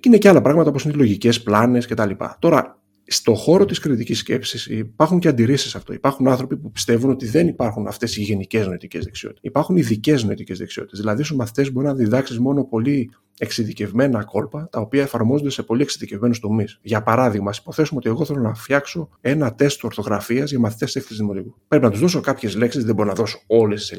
Και 0.00 0.08
είναι 0.08 0.18
και 0.18 0.28
άλλα 0.28 0.40
πράγματα 0.40 0.68
όπως 0.68 0.84
είναι 0.84 0.92
οι 0.92 0.96
λογικές 0.96 1.42
πλάνες 1.42 1.86
κτλ. 1.86 2.10
Τώρα, 2.38 2.81
στο 3.06 3.34
χώρο 3.34 3.64
της 3.64 3.78
κριτικής 3.78 4.18
σκέψης 4.18 4.66
υπάρχουν 4.66 5.18
και 5.18 5.28
αντιρρήσεις 5.28 5.70
σε 5.70 5.76
αυτό. 5.76 5.92
Υπάρχουν 5.92 6.28
άνθρωποι 6.28 6.56
που 6.56 6.70
πιστεύουν 6.70 7.10
ότι 7.10 7.26
δεν 7.26 7.48
υπάρχουν 7.48 7.86
αυτές 7.86 8.16
οι 8.16 8.22
γενικές 8.22 8.66
νοητικές 8.66 9.04
δεξιότητες. 9.04 9.42
Υπάρχουν 9.44 9.76
ειδικές 9.76 10.24
νοητικές 10.24 10.58
δεξιότητες. 10.58 11.00
Δηλαδή, 11.00 11.22
στους 11.22 11.36
μαθητές 11.36 11.72
μπορεί 11.72 11.86
να 11.86 11.94
διδάξεις 11.94 12.38
μόνο 12.38 12.64
πολύ 12.64 13.10
εξειδικευμένα 13.38 14.24
κόλπα, 14.24 14.68
τα 14.70 14.80
οποία 14.80 15.02
εφαρμόζονται 15.02 15.50
σε 15.50 15.62
πολύ 15.62 15.82
εξειδικευμένους 15.82 16.38
τομείς. 16.38 16.78
Για 16.82 17.02
παράδειγμα, 17.02 17.50
ας 17.50 17.58
υποθέσουμε 17.58 17.98
ότι 17.98 18.08
εγώ 18.08 18.24
θέλω 18.24 18.40
να 18.40 18.54
φτιάξω 18.54 19.08
ένα 19.20 19.54
τεστ 19.54 19.84
ορθογραφίας 19.84 20.50
για 20.50 20.58
μαθητές 20.58 20.96
έκθεσης 20.96 21.18
δημοτικού. 21.18 21.54
Πρέπει 21.68 21.84
να 21.84 21.90
τους 21.90 22.00
δώσω 22.00 22.20
κάποιες 22.20 22.56
λέξεις, 22.56 22.84
δεν 22.84 22.94
μπορώ 22.94 23.08
να 23.08 23.14
δώσω 23.14 23.42
όλες 23.46 23.94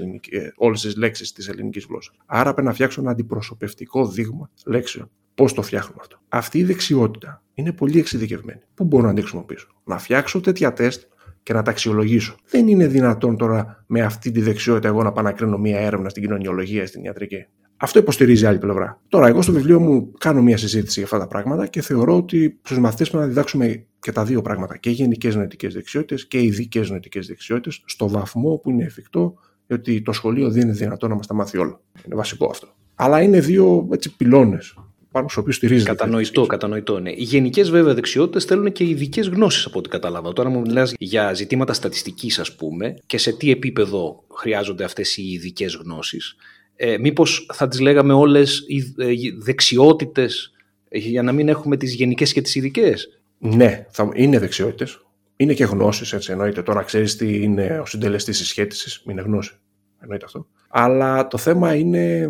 τις 0.82 0.96
λέξεις 0.96 1.32
της 1.32 1.48
ελληνικής 1.48 1.86
γλώσσας. 1.90 2.16
Άρα 2.26 2.54
πρέπει 2.54 2.68
να 2.68 2.74
φτιάξω 2.74 3.02
ένα 3.02 3.12
αντιπροσωπευτικό 3.12 4.08
δείγμα 4.08 4.50
λέξεων. 4.66 5.10
Πώς 5.36 5.54
το 5.54 5.62
φτιάχνουμε 5.62 5.98
αυτό. 6.02 6.18
Αυτή 6.30 6.58
η 6.58 6.64
δεξιότητα 6.64 7.43
είναι 7.54 7.72
πολύ 7.72 8.00
εξειδικευμένη. 8.00 8.60
Πού 8.74 8.84
μπορώ 8.84 9.08
να 9.08 9.14
την 9.14 9.22
χρησιμοποιήσω; 9.22 9.68
Να 9.84 9.98
φτιάξω 9.98 10.40
τέτοια 10.40 10.74
τεστ 10.74 11.04
και 11.44 11.54
να 11.54 11.62
τα 11.62 11.72
αξιολογήσω. 11.72 12.36
Δεν 12.50 12.68
είναι 12.68 12.88
δυνατόν 12.88 13.38
τώρα 13.38 13.84
με 13.88 14.02
αυτή 14.02 14.32
τη 14.32 14.42
δεξιότητα 14.42 14.88
εγώ 14.88 15.04
να 15.04 15.12
πάω 15.12 15.24
να 15.24 15.32
κρίνω 15.32 15.58
μία 15.58 15.80
έρευνα 15.80 16.10
στην 16.10 16.24
κοινωνιολογία 16.24 16.84
ή 16.84 16.86
στην 16.86 17.04
ιατρική. 17.04 17.46
Αυτό 17.78 18.00
υποστηρίζει 18.00 18.46
άλλη 18.46 18.58
πλευρά. 18.58 19.02
Τώρα, 19.08 19.28
εγώ 19.28 19.42
στο 19.42 19.52
βιβλίο 19.52 19.80
μου 19.80 20.12
κάνω 20.18 20.42
μία 20.42 20.58
συζήτηση 20.58 20.94
για 20.94 21.04
αυτά 21.04 21.20
τα 21.20 21.28
πράγματα 21.28 21.68
και 21.68 21.82
θεωρώ 21.82 22.16
ότι 22.16 22.60
στους 22.64 22.80
μαθητές 22.80 23.10
πρέπει 23.10 23.24
να 23.24 23.30
διδάξουμε 23.30 23.86
και 24.00 24.12
τα 24.12 24.24
δύο 24.24 24.42
πράγματα. 24.42 24.78
Και 24.78 24.90
γενικές 24.90 25.36
νοητικές 25.36 25.74
δεξιότητες 25.74 26.28
και 26.28 26.42
ειδικές 26.42 26.90
νοητικές 26.90 27.28
δεξιότητες, 27.28 27.84
στο 27.86 28.10
βαθμό 28.10 28.56
που 28.58 28.70
είναι 28.70 28.84
εφικτό, 28.84 29.34
ότι 29.70 30.02
το 30.02 30.12
σχολείο 30.12 30.52
δεν 30.52 30.62
είναι 30.62 30.72
δυνατόν 30.72 31.10
να 31.10 31.16
μας 31.16 31.28
τα 31.28 31.34
μάθει 31.34 31.58
όλα. 31.58 31.82
Είναι 32.06 32.16
βασικό 32.16 32.48
αυτό. 32.50 32.68
Αλλά 32.96 33.22
είναι 33.22 33.40
δύο 33.40 33.90
πυλώνες 34.18 34.76
πάνω 35.14 35.28
στου 35.28 35.40
οποίου 35.42 35.54
στηρίζεται. 35.54 35.90
Κατανοητό, 35.90 36.46
κατανοητό, 36.46 37.00
ναι. 37.00 37.10
Οι 37.10 37.24
γενικές 37.24 37.70
βέβαια 37.70 37.94
δεξιότητες 37.94 38.46
θέλουν 38.46 38.72
και 38.72 38.84
ειδικές 38.84 39.28
γνώσεις 39.28 39.66
από 39.66 39.80
ό,τι 39.80 39.90
καταλαβαίνω. 39.90 40.34
Τώρα 40.34 40.50
μου 40.50 40.60
μιλάς 40.60 40.94
για 40.98 41.34
ζητήματα 41.34 41.74
στατιστικής, 41.74 42.40
ας 42.40 42.56
πούμε, 42.56 42.96
και 43.06 43.18
σε 43.18 43.32
τι 43.32 43.52
επίπεδο 43.52 44.24
χρειάζονται 44.36 44.84
αυτές 44.84 45.18
οι 45.18 45.32
ειδικές 45.32 45.76
γνώσεις. 45.76 46.36
Ε, 46.76 46.98
Μήπως 46.98 47.46
θα 47.54 47.68
τις 47.68 47.80
λέγαμε 47.80 48.14
όλες 48.14 48.64
οι 48.68 48.94
ε, 48.98 49.14
δεξιότητες 49.38 50.52
για 50.90 51.24
να 51.24 51.32
μην 51.32 51.50
έχουμε 51.50 51.78
τις 51.78 51.94
γενικές 51.94 52.34
και 52.34 52.42
τις 52.42 52.56
ειδικές; 52.56 53.08
Ναι, 53.38 53.86
θα, 53.90 54.10
είναι 54.14 54.40
δεξιότητες. 54.40 55.06
Είναι 55.36 55.54
και 55.54 55.64
γνώσεις, 55.64 56.14
έτσι 56.14 56.32
εννοείται. 56.32 56.62
Τώρα 56.62 56.84
ξέρεις 56.84 57.16
τι 57.16 57.44
είναι 57.44 57.80
ο 57.82 57.86
συντελεστής 57.86 58.38
της 58.38 58.48
σχέτισης, 58.48 59.04
είναι 59.10 59.22
γνώση. 59.22 59.52
Εννοείται 60.00 60.26
αυτό. 60.26 60.48
Αλλά 60.76 61.28
το 61.28 61.38
θέμα 61.38 61.76
είναι 61.76 62.30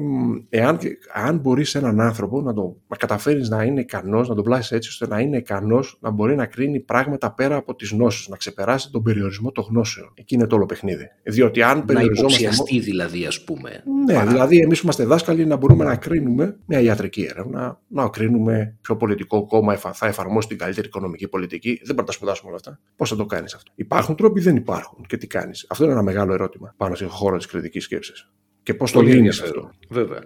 εάν, 0.49 0.79
αν 1.13 1.37
μπορείς 1.37 1.75
έναν 1.75 2.01
άνθρωπο 2.01 2.41
να 2.41 2.53
το 2.53 2.75
να 2.87 2.95
καταφέρεις 2.95 3.49
να 3.49 3.63
είναι 3.63 3.79
ικανός, 3.79 4.29
να 4.29 4.35
τον 4.35 4.43
πλάσεις 4.43 4.71
έτσι 4.71 4.89
ώστε 4.89 5.07
να 5.07 5.19
είναι 5.19 5.37
ικανός 5.37 5.97
να 6.01 6.09
μπορεί 6.09 6.35
να 6.35 6.45
κρίνει 6.45 6.79
πράγματα 6.79 7.33
πέρα 7.33 7.55
από 7.55 7.75
τις 7.75 7.89
γνώσεις, 7.89 8.27
να 8.27 8.37
ξεπεράσει 8.37 8.91
τον 8.91 9.03
περιορισμό 9.03 9.51
των 9.51 9.65
γνώσεων. 9.69 10.11
Εκεί 10.13 10.35
είναι 10.35 10.47
το 10.47 10.55
όλο 10.55 10.65
παιχνίδι. 10.65 11.07
Διότι 11.23 11.61
αν 11.61 11.85
περιοριζόμαστε. 11.85 12.43
Να 12.43 12.49
υποψιαστεί 12.49 12.79
δηλαδή, 12.79 13.25
ας 13.25 13.43
πούμε. 13.43 13.83
Ναι, 14.05 14.13
παρά... 14.13 14.31
δηλαδή 14.31 14.57
εμείς 14.57 14.79
είμαστε 14.79 15.05
δάσκαλοι 15.05 15.45
να 15.45 15.55
μπορούμε 15.55 15.83
να 15.83 15.95
κρίνουμε 15.95 16.57
μια 16.65 16.79
ιατρική 16.79 17.27
έρευνα, 17.29 17.79
να 17.87 18.07
κρίνουμε 18.07 18.77
ποιο 18.81 18.97
πολιτικό 18.97 19.45
κόμμα 19.45 19.75
θα 19.75 20.07
εφαρμόσει 20.07 20.47
την 20.47 20.57
καλύτερη 20.57 20.87
οικονομική 20.87 21.27
πολιτική. 21.27 21.69
Δεν 21.69 21.85
πρέπει 21.85 21.99
να 21.99 22.05
τα 22.05 22.11
σπουδάσουμε 22.11 22.49
όλα 22.49 22.57
αυτά. 22.57 22.79
Πώς 22.95 23.09
θα 23.09 23.15
το 23.15 23.25
κάνεις 23.25 23.53
αυτό; 23.53 23.71
Υπάρχουν 23.75 24.15
τρόποι, 24.15 24.39
δεν 24.39 24.55
υπάρχουν. 24.55 25.05
Και 25.07 25.17
τι 25.17 25.27
κάνεις; 25.27 25.65
Αυτό 25.69 25.83
είναι 25.83 25.93
ένα 25.93 26.03
μεγάλο 26.03 26.33
ερώτημα 26.33 26.73
πάνω 26.77 26.95
στον 26.95 27.09
χώρο 27.09 27.37
της 27.37 27.45
κριτικής 27.45 27.83
σκέψης 27.83 28.32
και 28.63 28.73
πώς 28.73 28.91
το 28.91 29.01
λύνει 29.01 29.29
αυτό. 29.29 29.71
Βέβαια. 29.89 30.19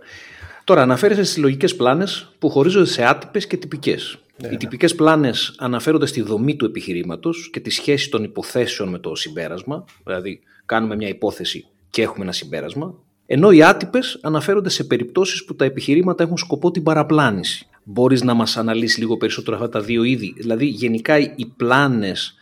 Τώρα 0.64 0.82
αναφέρεσαι 0.82 1.24
στις 1.24 1.38
λογικές 1.38 1.76
πλάνες 1.76 2.36
που 2.40 2.50
χωρίζονται 2.50 2.86
σε 2.86 3.06
άτυπες 3.06 3.48
και 3.48 3.58
τυπικές. 3.58 4.20
Ναι, 4.38 4.48
Οι 4.48 4.52
ναι. 4.52 4.58
τυπικές 4.58 4.96
πλάνες 4.96 5.56
αναφέρονται 5.58 6.06
στη 6.06 6.22
δομή 6.22 6.56
του 6.56 6.66
επιχειρήματος 6.66 7.50
και 7.52 7.60
τη 7.60 7.70
σχέση 7.70 8.10
των 8.10 8.24
υποθέσεων 8.24 8.90
με 8.90 9.00
το 9.00 9.16
συμπέρασμα, 9.16 9.86
δηλαδή 10.04 10.40
κάνουμε 10.66 10.96
μια 10.96 11.08
υπόθεση 11.08 11.66
και 11.90 12.02
έχουμε 12.02 12.24
ένα 12.24 12.32
συμπέρασμα, 12.34 12.96
ενώ 13.26 13.52
οι 13.52 13.64
άτυπες 13.64 14.20
αναφέρονται 14.22 14.70
σε 14.70 14.84
περιπτώσεις 14.84 15.46
που 15.46 15.56
τα 15.56 15.66
επιχειρήματα 15.66 16.24
έχουν 16.24 16.38
σκοπό 16.38 16.72
την 16.72 16.84
παραπλάνηση. 16.84 17.68
Μπορείς 17.84 18.24
να 18.24 18.34
μας 18.34 18.58
αναλύσεις 18.58 18.98
λίγο 18.98 19.18
περισσότερο 19.18 19.56
αυτά 19.56 19.70
τα 19.70 19.82
δύο 19.82 20.04
είδη; 20.04 20.34
Δηλαδή 20.38 20.66
γενικά 20.66 21.18
οι 21.20 21.46
πλάνες 21.58 22.36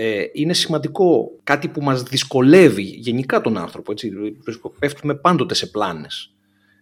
ε, 0.00 0.24
είναι 0.32 0.52
σημαντικό 0.52 1.30
κάτι 1.44 1.68
που 1.68 1.82
μας 1.82 2.02
δυσκολεύει 2.02 2.82
γενικά 2.82 3.40
τον 3.40 3.56
άνθρωπο. 3.56 3.92
Έτσι. 3.92 4.10
Πέφτουμε 4.78 5.14
πάντοτε 5.14 5.54
σε 5.54 5.66
πλάνες. 5.66 6.34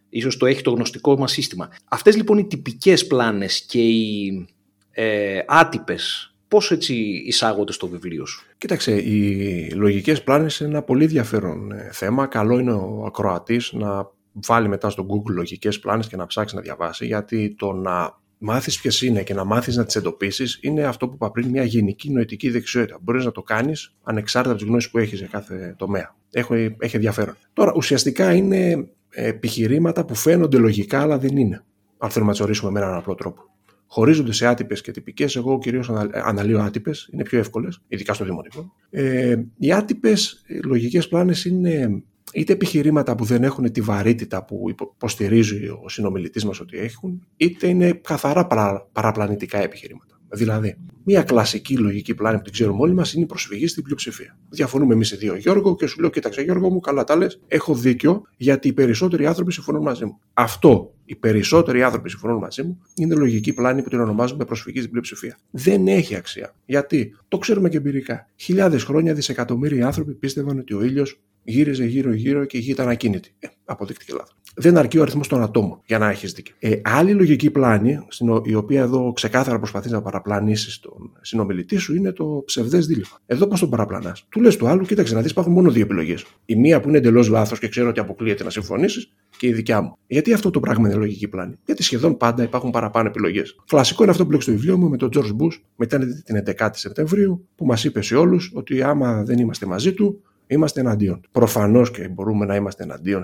Ίσως 0.09 0.37
το 0.37 0.47
έχει 0.47 0.63
το 0.63 0.71
γνωστικό 0.71 1.19
μας 1.19 1.33
σύστημα. 1.33 1.71
Αυτές 1.89 2.17
λοιπόν 2.17 2.39
οι 2.39 2.47
τυπικές 2.47 3.07
πλάνες 3.07 3.61
και 3.61 3.81
οι 3.81 4.47
ε, 4.91 5.41
άτυπες 5.47 6.31
Πώς 6.49 6.71
έτσι 6.71 6.95
εισάγονται 7.27 7.73
στο 7.73 7.89
βιβλίο 7.89 8.27
σου; 8.27 8.47
Κοίταξε, 8.59 8.93
οι 8.97 9.71
λογικές 9.71 10.23
πλάνες 10.23 10.61
είναι 10.61 10.69
ένα 10.69 10.83
πολύ 10.83 11.05
ενδιαφέρον 11.05 11.73
ε, 11.73 11.89
θέμα. 11.93 12.27
Καλό 12.27 12.59
είναι 12.59 12.73
ο 12.73 13.05
ακροατής 13.07 13.73
να 13.73 14.11
βάλει 14.33 14.69
μετά 14.69 14.91
στο 14.91 15.07
Google 15.09 15.35
λογικές 15.35 15.79
πλάνες 15.79 16.07
και 16.09 16.17
να 16.17 16.27
ψάξει 16.27 16.55
να 16.55 16.61
διαβάσει, 16.61 17.07
γιατί 17.07 17.55
το 17.59 17.73
να 17.73 18.19
μάθεις 18.39 18.81
ποιες 18.81 19.03
είναι 19.03 19.23
και 19.23 19.35
να 19.35 19.45
μάθεις 19.45 19.77
να 19.77 19.85
τις 19.85 19.97
εντοπίσεις 19.97 20.59
είναι 20.63 20.83
αυτό 20.83 21.09
που 21.09 21.15
είπα 21.15 21.31
πριν, 21.31 21.49
μια 21.49 21.65
γενική 21.65 22.11
νοητική 22.11 22.51
δεξιότητα. 22.51 22.99
Μπορείς 23.03 23.25
να 23.25 23.33
το 23.33 23.43
κάνεις 23.43 23.95
ανεξάρτητα 24.03 24.55
από 24.55 24.63
τις 24.63 24.71
γνώσεις 24.71 24.91
που 24.91 24.99
έχεις 24.99 25.19
σε 25.19 25.27
κάθε 25.27 25.75
τομέα. 25.79 26.17
Έχει, 26.31 26.77
έχει 26.79 26.97
ενδιαφέρον. 26.97 27.37
Τώρα, 27.53 27.73
ουσιαστικά 27.77 28.33
είναι 28.35 28.89
επιχειρήματα 29.11 30.05
που 30.05 30.15
φαίνονται 30.15 30.59
λογικά, 30.59 31.01
αλλά 31.01 31.19
δεν 31.19 31.37
είναι. 31.37 31.65
Αν 31.99 32.11
θέλουμε 32.11 32.31
να 32.31 32.37
τις 32.37 32.47
ορίσουμε 32.47 32.71
με 32.71 32.81
έναν 32.81 32.95
απλό 32.95 33.15
τρόπο. 33.15 33.43
Χωρίζονται 33.87 34.33
σε 34.33 34.47
άτυπες 34.47 34.81
και 34.81 34.91
τυπικές. 34.91 35.37
Εγώ 35.37 35.59
κυρίως 35.59 35.91
αναλύω 36.13 36.61
άτυπες, 36.61 37.09
είναι 37.13 37.23
πιο 37.23 37.39
εύκολες, 37.39 37.81
ειδικά 37.89 38.15
στο 38.15 38.25
δημοτικό. 38.25 38.73
Ε, 38.91 39.37
οι 39.59 39.73
άτυπες 39.73 40.45
λογικές 40.65 41.09
πλάνες 41.09 41.45
είναι 41.45 42.03
είτε 42.33 42.53
επιχειρήματα 42.53 43.15
που 43.15 43.25
δεν 43.25 43.43
έχουν 43.45 43.73
τη 43.73 43.81
βαρύτητα 43.81 44.45
που 44.45 44.65
υποστηρίζει 44.69 45.69
ο 45.69 45.89
συνομιλητής 45.89 46.45
μας 46.45 46.61
ότι 46.61 46.79
έχουν, 46.79 47.27
είτε 47.37 47.69
είναι 47.69 47.93
καθαρά 47.93 48.47
παραπλανητικά 48.93 49.59
επιχειρήματα. 49.59 50.17
Δηλαδή, 50.29 50.77
μια 51.05 51.23
κλασική 51.23 51.77
λογική 51.77 52.15
πλάνη 52.15 52.37
που 52.37 52.43
την 52.43 52.53
ξέρουμε 52.53 52.79
όλοι 52.81 52.95
μας 52.95 53.13
είναι 53.13 53.25
η 53.25 53.27
προσφυγή 53.27 53.67
στην 53.67 53.83
πλειοψηφία. 53.83 54.39
Διαφωνούμε 54.49 54.95
εμείς 54.95 55.11
οι 55.11 55.17
δύο, 55.17 55.37
Γιώργο, 55.37 55.77
και 55.77 55.87
σου 55.87 56.01
λέω: 56.01 56.11
Κοίταξε, 56.11 56.43
Γιώργο 56.43 56.71
μου, 56.71 56.81
καλά 56.81 57.05
τα 57.05 57.17
λες. 57.17 57.41
Έχω 57.49 57.75
δίκιο 57.75 58.23
γιατί 58.37 58.69
οι 58.69 58.73
περισσότεροι 58.73 59.27
άνθρωποι 59.27 59.53
συμφωνούν 59.53 59.83
μαζί 59.83 60.05
μου. 60.05 60.19
Αυτό, 60.35 60.95
οι 61.05 61.17
περισσότεροι 61.17 61.83
άνθρωποι 61.83 62.11
συμφωνούν 62.11 62.39
μαζί 62.39 62.63
μου, 62.63 62.83
είναι 62.97 63.15
λογική 63.15 63.53
πλάνη 63.53 63.83
που 63.83 63.89
την 63.89 64.01
ονομάζουμε 64.01 64.45
προσφυγή 64.45 64.79
στην 64.79 64.91
πλειοψηφία. 64.91 65.39
Δεν 65.51 65.87
έχει 65.87 66.17
αξία. 66.17 66.55
Γιατί, 66.67 67.17
το 67.29 67.39
ξέρουμε 67.39 67.69
και 67.69 67.77
εμπειρικά. 67.77 68.29
Χιλιάδες 68.37 68.85
χρόνια 68.85 69.15
δισεκατομμύρια 69.15 69.87
άνθρωποι 69.87 70.15
πίστευαν 70.15 70.59
ότι 70.59 70.75
ο 70.75 70.85
ήλιος 70.85 71.21
γύριζε 71.47 71.85
γύρω-γύρω 71.85 72.45
και 72.45 72.57
η 72.57 72.61
γη 72.61 72.71
ήταν 72.71 72.89
ακίνητη. 72.89 73.35
Ε, 73.39 73.49
αποδείχτηκε 73.65 74.13
λάθος. 74.13 74.37
Δεν 74.59 74.79
αρκεί 74.79 74.99
ο 74.99 75.03
αριθμός 75.03 75.29
των 75.29 75.43
ατόμων 75.43 75.81
για 75.87 75.99
να 75.99 76.11
έχεις 76.11 76.33
δίκιο. 76.33 76.55
Ε, 76.59 76.81
άλλη 76.85 77.13
λογική 77.13 77.51
πλάνη, 77.51 77.99
η 78.45 78.55
οποία 78.55 78.83
εδώ 78.83 79.13
ξεκάθαρα 79.13 79.59
προσπαθείς 79.59 79.91
να 79.91 80.03
παραπλανήσεις 80.03 80.81
τον 80.81 81.13
συνομιλητή 81.21 81.77
σου, 81.77 81.95
είναι 81.95 82.13
το 82.13 82.43
ψευδές 82.45 82.87
δίλημα. 82.87 83.19
Εδώ 83.27 83.47
πώς 83.47 83.61
τον 83.61 83.71
παραπλανάς; 83.71 84.27
Του 84.29 84.41
λες 84.41 84.57
του 84.57 84.67
άλλου, 84.67 84.85
κοίταξε 84.85 85.15
να 85.15 85.21
δεις, 85.21 85.31
υπάρχουν 85.31 85.53
μόνο 85.53 85.71
δύο 85.71 85.83
επιλογές. 85.83 86.25
Η 86.45 86.57
μία 86.57 86.81
που 86.81 86.89
είναι 86.89 86.99
εντελώς 86.99 87.29
λάθος 87.29 87.59
και 87.59 87.69
ξέρω 87.69 87.89
ότι 87.89 88.01
αποκλείεται 88.01 88.45
να 88.45 88.51
συμφωνήσεις, 88.51 89.13
και 89.37 89.47
η 89.47 89.53
δικιά 89.53 89.81
μου. 89.81 89.97
Γιατί 90.07 90.33
αυτό 90.33 90.51
το 90.51 90.61
πράγμα 90.61 90.89
είναι 90.89 90.97
λογική 90.97 91.29
πλάνη; 91.29 91.55
Γιατί 91.65 91.83
σχεδόν 91.83 92.17
πάντα 92.17 92.43
υπάρχουν 92.43 92.71
παραπάνω 92.71 93.09
επιλογές. 93.09 93.57
Κλασικό 93.67 94.03
είναι 94.03 94.13
αυτό 94.13 94.25
που 94.25 94.31
λέω 94.31 94.41
στο 94.41 94.53
βιβλίο 94.53 94.77
μου 94.79 94.89
με 94.89 94.97
τον 94.97 95.09
George 95.17 95.43
Bush 95.43 95.61
μετά 95.77 95.99
την 95.99 96.43
11η 96.47 96.69
Σεπτεμβρίου, 96.73 97.49
που 97.57 97.67
μας 97.67 97.85
είπε 97.85 98.03
σε 98.03 98.17
όλους 98.17 98.51
ότι 98.55 98.83
άμα 98.83 99.23
δεν 99.25 99.39
είμαστε 99.39 99.67
μαζί 99.67 99.93
του, 99.93 100.23
είμαστε 100.47 100.81
εναντίον. 100.81 101.21
Προφανώς 101.33 101.91
και 101.91 102.09
μπορούμε 102.09 102.45
να 102.45 102.55
είμαστε 102.55 102.83
εναντίον 102.83 103.23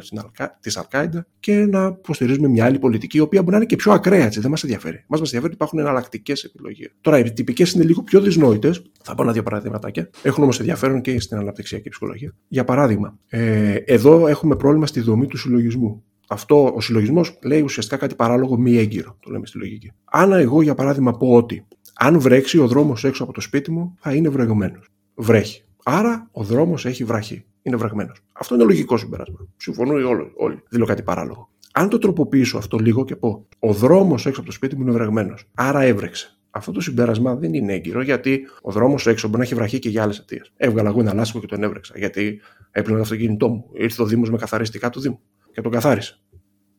της 0.60 0.76
Αλκάιντα 0.76 1.26
και 1.40 1.54
να 1.54 1.96
υποστηρίζουμε 1.98 2.48
μια 2.48 2.64
άλλη 2.64 2.78
πολιτική, 2.78 3.16
η 3.16 3.20
οποία 3.20 3.40
μπορεί 3.40 3.50
να 3.52 3.56
είναι 3.56 3.66
και 3.66 3.76
πιο 3.76 3.92
ακραία, 3.92 4.24
έτσι, 4.24 4.40
δεν 4.40 4.50
μας 4.50 4.62
ενδιαφέρει. 4.62 5.04
Μας 5.06 5.18
ενδιαφέρει 5.18 5.44
ότι 5.44 5.54
υπάρχουν 5.54 5.78
εναλλακτικές 5.78 6.44
επιλογές. 6.44 6.90
Τώρα, 7.00 7.18
οι 7.18 7.32
τυπικές 7.32 7.72
είναι 7.72 7.84
λίγο 7.84 8.02
πιο 8.02 8.20
δυσνόητες. 8.20 8.82
Θα 9.02 9.14
πω 9.14 9.22
ένα 9.22 9.32
δύο 9.32 9.42
παραδείγματάκια. 9.42 10.10
Έχουν 10.22 10.42
όμως 10.42 10.58
ενδιαφέρον 10.58 11.00
και 11.00 11.20
στην 11.20 11.36
αναπτυξιακή 11.36 11.88
ψυχολογία. 11.88 12.34
Για 12.48 12.64
παράδειγμα, 12.64 13.18
ε, 13.28 13.74
εδώ 13.74 14.26
έχουμε 14.28 14.56
πρόβλημα 14.56 14.86
στη 14.86 15.00
δομή 15.00 15.26
του 15.26 15.36
συλλογισμού. 15.36 16.02
Αυτό 16.28 16.72
ο 16.74 16.80
συλλογισμός 16.80 17.38
λέει 17.42 17.60
ουσιαστικά 17.60 17.96
κάτι 17.96 18.14
παράλογο 18.14 18.58
μη 18.58 18.76
έγκυρο, 18.76 19.16
το 19.20 19.30
λέμε 19.30 19.46
στη 19.46 19.58
λογική. 19.58 19.92
Αν 20.04 20.32
εγώ, 20.32 20.62
για 20.62 20.74
παράδειγμα, 20.74 21.12
πω 21.12 21.32
ότι 21.32 21.66
αν 21.94 22.20
βρέξει 22.20 22.58
ο 22.58 22.66
δρόμος 22.66 23.04
έξω 23.04 23.22
από 23.22 23.32
το 23.32 23.40
σπίτι 23.40 23.70
μου, 23.70 23.94
θα 23.98 24.14
είναι 24.14 24.28
βρεγωμένο. 24.28 24.78
Βρέχει. 25.14 25.64
Άρα 25.84 26.28
ο 26.32 26.42
δρόμος 26.42 26.86
έχει 26.86 27.04
βραχεί. 27.04 27.44
Είναι 27.62 27.76
βραγμένος. 27.76 28.20
Αυτό 28.32 28.54
είναι 28.54 28.64
λογικό 28.64 28.96
συμπέρασμα. 28.96 29.48
Συμφωνούν 29.56 30.04
όλοι. 30.04 30.32
όλοι. 30.36 30.62
Δεν 30.68 30.78
λέω 30.78 30.86
κάτι 30.86 31.02
παράλογο. 31.02 31.50
Αν 31.72 31.88
το 31.88 31.98
τροποποιήσω 31.98 32.58
αυτό 32.58 32.78
λίγο 32.78 33.04
και 33.04 33.16
πω 33.16 33.46
Ο 33.58 33.72
δρόμος 33.72 34.26
έξω 34.26 34.40
από 34.40 34.48
το 34.48 34.54
σπίτι 34.54 34.76
μου 34.76 34.82
είναι 34.82 34.90
βραγμένος. 34.90 35.44
Άρα 35.54 35.82
έβρεξε. 35.82 36.36
Αυτό 36.50 36.72
το 36.72 36.80
συμπέρασμα 36.80 37.34
δεν 37.34 37.54
είναι 37.54 37.72
έγκυρο 37.72 38.02
γιατί 38.02 38.40
ο 38.62 38.72
δρόμος 38.72 39.06
έξω 39.06 39.26
μπορεί 39.26 39.38
να 39.38 39.44
έχει 39.44 39.54
βραχεί 39.54 39.78
και 39.78 39.88
για 39.88 40.02
άλλες 40.02 40.18
αιτίες. 40.18 40.52
Έβγαλα 40.56 40.88
εγώ 40.88 41.00
ένα 41.00 41.14
λάσιμο 41.14 41.40
και 41.40 41.46
τον 41.46 41.62
έβρεξα. 41.62 41.94
Γιατί 41.96 42.40
έπλαινε 42.70 42.98
το 42.98 43.04
αυτοκίνητό 43.04 43.48
μου. 43.48 43.70
Ήρθε 43.72 44.02
ο 44.02 44.06
Δήμος 44.06 44.30
με 44.30 44.36
καθαριστικά 44.38 44.90
του 44.90 45.00
Δήμου 45.00 45.20
και 45.52 45.60
τον 45.60 45.72
καθάρισε. 45.72 46.18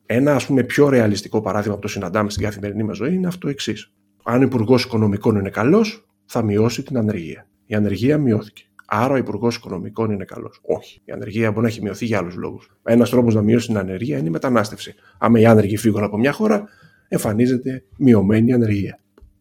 Ένα 0.05 0.35
ας 0.35 0.45
πούμε 0.45 0.63
πιο 0.63 0.89
ρεαλιστικό 0.89 1.41
παράδειγμα 1.41 1.75
που 1.75 1.81
το 1.81 1.87
συναντάμε 1.87 2.29
στην 2.29 2.43
καθημερινή 2.43 2.83
μας 2.83 2.97
ζωή 2.97 3.13
είναι 3.13 3.27
αυτό 3.27 3.47
εξής. 3.49 3.91
Αν 4.23 4.39
ο 4.41 4.43
Υπουργός 4.43 4.83
Οικονομικών 4.83 5.35
είναι 5.35 5.49
καλός, 5.49 6.07
θα 6.25 6.41
μειώσει 6.41 6.83
την 6.83 6.97
ανεργία. 6.97 7.47
Η 7.65 7.75
ανεργία 7.75 8.17
μειώθηκε. 8.17 8.63
Άρα 8.95 9.13
ο 9.13 9.17
Υπουργός 9.17 9.55
Οικονομικών 9.55 10.11
είναι 10.11 10.23
καλός. 10.25 10.59
Όχι. 10.61 11.01
Η 11.05 11.11
ανεργία 11.11 11.49
μπορεί 11.49 11.61
να 11.61 11.67
έχει 11.67 11.81
μειωθεί 11.81 12.05
για 12.05 12.17
άλλους 12.17 12.35
λόγους. 12.35 12.71
Ένας 12.83 13.09
τρόπος 13.09 13.33
να 13.35 13.41
μειώσει 13.41 13.67
την 13.67 13.77
ανεργία 13.77 14.17
είναι 14.17 14.27
η 14.27 14.31
μετανάστευση. 14.31 14.95
Αν 15.17 15.35
οι 15.35 15.45
άνεργοι 15.45 15.77
φύγουν 15.77 16.03
από 16.03 16.17
μια 16.17 16.31
χώρα, 16.31 16.63
εμφανίζεται 17.07 17.83
μειωμένη 17.97 18.53
ανεργία. 18.53 18.99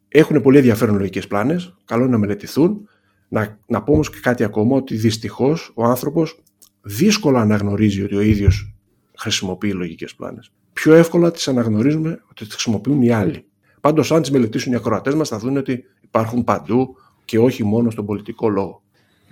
Έχουν 0.09 0.40
πολύ 0.40 0.56
ενδιαφέρον 0.56 0.97
λογικές 0.97 1.26
πλάνες. 1.26 1.76
Καλό 1.85 2.02
είναι 2.02 2.12
να 2.12 2.18
μελετηθούν. 2.18 2.88
Να, 3.28 3.59
να 3.66 3.82
πω 3.82 3.92
όμως 3.92 4.11
και 4.11 4.18
κάτι 4.23 4.44
ακόμα, 4.44 4.76
ότι 4.76 4.97
δυστυχώς 4.97 5.73
ο 5.75 5.85
άνθρωπος 5.85 6.42
δύσκολα 6.82 7.40
αναγνωρίζει 7.40 8.02
ότι 8.02 8.14
ο 8.14 8.21
ίδιος 8.21 8.75
χρησιμοποιεί 9.18 9.73
λογικές 9.73 10.14
πλάνες. 10.14 10.52
Πιο 10.73 10.94
εύκολα 10.94 11.30
τις 11.30 11.49
αναγνωρίζουμε 11.49 12.23
ότι 12.30 12.44
τις 12.44 12.52
χρησιμοποιούν 12.52 13.02
οι 13.02 13.11
άλλοι. 13.11 13.44
Πάντως, 13.80 14.12
αν 14.12 14.21
τις 14.21 14.30
μελετήσουν 14.30 14.73
οι 14.73 14.76
ακροατές 14.76 15.14
μας, 15.14 15.28
θα 15.28 15.38
δουν 15.38 15.56
ότι 15.56 15.85
υπάρχουν 16.00 16.44
παντού 16.44 16.97
και 17.25 17.38
όχι 17.38 17.64
μόνο 17.64 17.90
στον 17.90 18.06
πολιτικό 18.06 18.49
λόγο. 18.49 18.82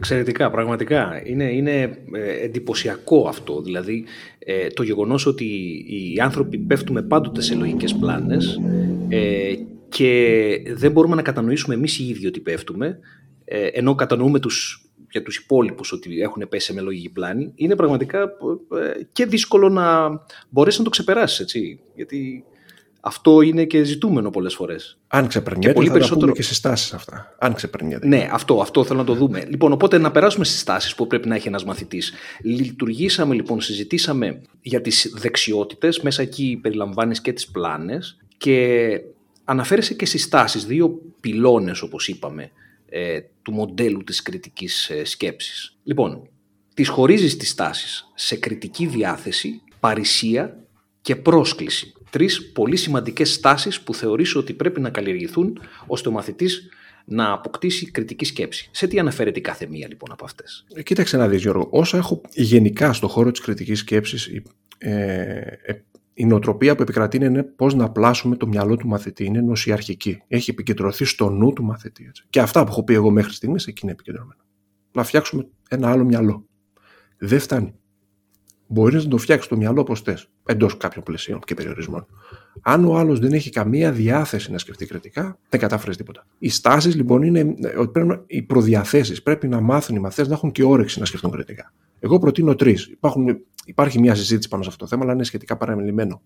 Εξαιρετικά, 0.00 0.50
πραγματικά. 0.50 1.22
Είναι, 1.24 1.44
είναι 1.44 1.80
ε, 2.12 2.44
εντυπωσιακό 2.44 3.28
αυτό. 3.28 3.62
Δηλαδή, 3.62 4.04
ε, 4.38 4.66
το 4.66 4.82
γεγονός 4.82 5.26
ότι 5.26 5.44
οι 5.88 6.20
άνθρωποι 6.20 6.58
πέφτουμε 6.58 7.02
πάντοτε 7.02 7.40
σε 7.40 7.54
λογικές 7.54 7.94
πλάνες 7.94 8.60
ε, 9.08 9.54
και 9.88 10.62
δεν 10.74 10.92
μπορούμε 10.92 11.14
να 11.14 11.22
κατανοήσουμε 11.22 11.74
εμείς 11.74 11.98
οι 11.98 12.08
ίδιοι 12.08 12.26
ότι 12.26 12.40
πέφτουμε, 12.40 12.98
ε, 13.44 13.66
ενώ 13.66 13.94
κατανοούμε 13.94 14.38
τους, 14.38 14.88
για 15.10 15.22
τους 15.22 15.36
υπόλοιπους 15.36 15.92
ότι 15.92 16.20
έχουν 16.20 16.48
πέσει 16.48 16.72
με 16.72 16.80
λογική 16.80 17.10
πλάνη, 17.10 17.52
είναι 17.54 17.76
πραγματικά 17.76 18.22
ε, 18.22 19.02
και 19.12 19.26
δύσκολο 19.26 19.68
να 19.68 20.10
μπορέσεις 20.48 20.78
να 20.78 20.84
το 20.84 20.90
ξεπεράσεις, 20.90 21.40
έτσι. 21.40 21.80
Γιατί 21.94 22.44
αυτό 23.00 23.40
είναι 23.40 23.64
και 23.64 23.82
ζητούμενο 23.82 24.30
πολλές 24.30 24.54
φορές. 24.54 24.98
Αν 25.08 25.26
ξεπερνιέται, 25.26 25.74
πολύ 25.74 25.86
θα 25.86 25.92
περισσότερο... 25.92 26.20
πούμε 26.20 26.32
και 26.32 26.42
συστάσεις 26.42 26.92
αυτά. 26.92 27.36
Αν 27.38 27.54
ξεπερνιέται. 27.54 28.06
Ναι, 28.06 28.28
αυτό, 28.32 28.60
αυτό 28.60 28.84
θέλω 28.84 28.98
να 28.98 29.04
το 29.04 29.14
δούμε. 29.14 29.44
Λοιπόν, 29.48 29.72
οπότε 29.72 29.98
να 29.98 30.10
περάσουμε 30.10 30.44
στις 30.44 30.60
στάσεις 30.60 30.94
που 30.94 31.06
πρέπει 31.06 31.28
να 31.28 31.34
έχει 31.34 31.48
ένας 31.48 31.64
μαθητής. 31.64 32.12
Λειτουργήσαμε 32.42 33.34
λοιπόν, 33.34 33.60
συζητήσαμε 33.60 34.40
για 34.62 34.80
τις 34.80 35.12
δεξιότητες. 35.16 36.00
Μέσα 36.00 36.22
εκεί 36.22 36.58
περιλαμβάνεις 36.62 37.20
και 37.20 37.32
τις 37.32 37.50
πλάνες 37.50 38.16
και 38.36 38.88
αναφέρεσαι 39.44 39.94
και 39.94 40.06
στις 40.06 40.28
τάσει. 40.28 40.58
Δύο 40.58 41.00
πυλώνες, 41.20 41.82
όπως 41.82 42.08
είπαμε, 42.08 42.50
ε, 42.88 43.20
του 43.42 43.52
μοντέλου 43.52 44.04
της 44.04 44.22
κριτικής 44.22 44.90
ε, 44.90 45.04
σκέψης. 45.04 45.76
Λοιπόν, 45.82 46.28
τις 46.74 46.88
χωρίζεις 46.88 47.36
τις 47.36 47.54
τάσεις 47.54 48.10
σε 48.14 48.36
κριτική 48.36 48.86
διάθεση, 48.86 49.62
παρησία 49.80 50.59
και 51.02 51.16
πρόσκληση. 51.16 51.92
Τρεις 52.10 52.52
πολύ 52.52 52.76
σημαντικές 52.76 53.32
στάσεις 53.32 53.80
που 53.80 53.94
θεωρείς 53.94 54.34
ότι 54.34 54.52
πρέπει 54.52 54.80
να 54.80 54.90
καλλιεργηθούν 54.90 55.60
ώστε 55.86 56.08
ο 56.08 56.12
μαθητής 56.12 56.68
να 57.04 57.32
αποκτήσει 57.32 57.90
κριτική 57.90 58.24
σκέψη. 58.24 58.68
Σε 58.72 58.86
τι 58.86 58.98
αναφέρεται 58.98 59.38
η 59.38 59.42
κάθε 59.42 59.66
μία 59.66 59.88
λοιπόν 59.88 60.12
από 60.12 60.24
αυτές; 60.24 60.64
Ε, 60.74 60.82
κοίταξε 60.82 61.16
να 61.16 61.28
δεις 61.28 61.40
Γιώργο, 61.40 61.68
όσα 61.70 61.96
έχω 61.96 62.20
γενικά 62.34 62.92
στο 62.92 63.08
χώρο 63.08 63.30
της 63.30 63.40
κριτικής 63.40 63.78
σκέψης 63.78 64.30
ε, 64.78 65.40
η 66.14 66.26
νοοτροπία 66.26 66.76
που 66.76 66.82
επικρατεί 66.82 67.16
είναι 67.16 67.42
πώς 67.42 67.74
να 67.74 67.90
πλάσουμε 67.90 68.36
το 68.36 68.46
μυαλό 68.46 68.76
του 68.76 68.88
μαθητή. 68.88 69.24
Είναι 69.24 69.40
νοσιαρχική. 69.40 70.22
Έχει 70.28 70.50
επικεντρωθεί 70.50 71.04
στο 71.04 71.30
νου 71.30 71.52
του 71.52 71.64
μαθητή. 71.64 72.04
Έτσι. 72.08 72.24
Και 72.30 72.40
αυτά 72.40 72.64
που 72.64 72.70
έχω 72.70 72.84
πει 72.84 72.94
εγώ 72.94 73.10
μέχρι 73.10 73.32
στιγμής 73.32 73.66
εκεί 73.66 73.80
είναι 73.82 73.92
επικεντρωμένα. 73.92 74.44
Να 74.92 75.02
φτιάξουμε 75.02 75.48
ένα 75.68 75.90
άλλο 75.90 76.04
μυαλό. 76.04 76.46
Δεν 77.18 77.40
φτάνει. 77.40 77.74
Μπορείς 78.72 79.04
να 79.04 79.10
το 79.10 79.16
φτιάξεις 79.16 79.48
το 79.48 79.56
μυαλό 79.56 79.80
όπως 79.80 80.00
θες, 80.00 80.28
εντός 80.46 80.76
κάποιων 80.76 81.04
πλαισίων 81.04 81.40
και 81.40 81.54
περιορισμών. 81.54 82.06
Αν 82.62 82.84
ο 82.84 82.96
άλλος 82.96 83.18
δεν 83.18 83.32
έχει 83.32 83.50
καμία 83.50 83.92
διάθεση 83.92 84.52
να 84.52 84.58
σκεφτεί 84.58 84.86
κριτικά, 84.86 85.38
δεν 85.48 85.60
κατάφερες 85.60 85.96
τίποτα. 85.96 86.26
Οι 86.38 86.48
στάσεις 86.48 86.94
λοιπόν 86.94 87.22
είναι 87.22 87.54
ότι 87.78 87.90
πρέπει, 87.90 88.20
οι 88.26 88.42
προδιαθέσεις 88.42 89.22
πρέπει 89.22 89.48
να 89.48 89.60
μάθουν 89.60 89.96
οι 89.96 89.98
μαθητές 89.98 90.28
να 90.28 90.34
έχουν 90.34 90.52
και 90.52 90.64
όρεξη 90.64 90.98
να 90.98 91.04
σκεφτούν 91.04 91.30
κριτικά. 91.30 91.72
Εγώ 92.00 92.18
προτείνω 92.18 92.54
τρεις. 92.54 92.96
Υπάρχει 93.64 94.00
μια 94.00 94.14
συζήτηση 94.14 94.48
πάνω 94.48 94.62
σε 94.62 94.68
αυτό 94.68 94.84
το 94.84 94.90
θέμα, 94.90 95.02
αλλά 95.02 95.12
είναι 95.12 95.24
σχετικά 95.24 95.56
παραμελημένο. 95.56 96.22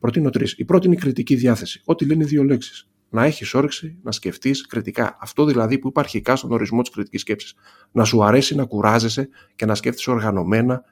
Προτείνω 0.00 0.30
τρεις. 0.30 0.54
Η 0.58 0.64
πρώτη 0.64 0.86
είναι 0.86 0.96
η 0.96 0.98
κριτική 0.98 1.34
διάθεση. 1.34 1.82
Ό,τι 1.84 2.04
λένε 2.04 2.24
δύο 2.24 2.44
λέξεις. 2.44 2.88
Να 3.10 3.24
έχεις 3.24 3.54
όρεξη 3.54 3.96
να 4.02 4.12
σκεφτείς 4.12 4.66
κριτικά. 4.66 5.16
Αυτό 5.20 5.44
δηλαδή 5.44 5.78
που 5.78 5.88
υπάρχει 5.88 6.16
αρχικά 6.16 6.36
στον 6.36 6.52
ορισμό 6.52 6.82
της 6.82 6.90
κριτικής 6.90 7.20
σκέψης. 7.20 7.54
Να 7.92 8.04
σου 8.04 8.24
αρέσει 8.24 8.54
να 8.54 8.64
κουράζεσαι 8.64 9.28
και 9.56 9.66
να 9.66 9.74
σκέφτεσαι 9.74 10.10
οργανωμένα, 10.10 10.84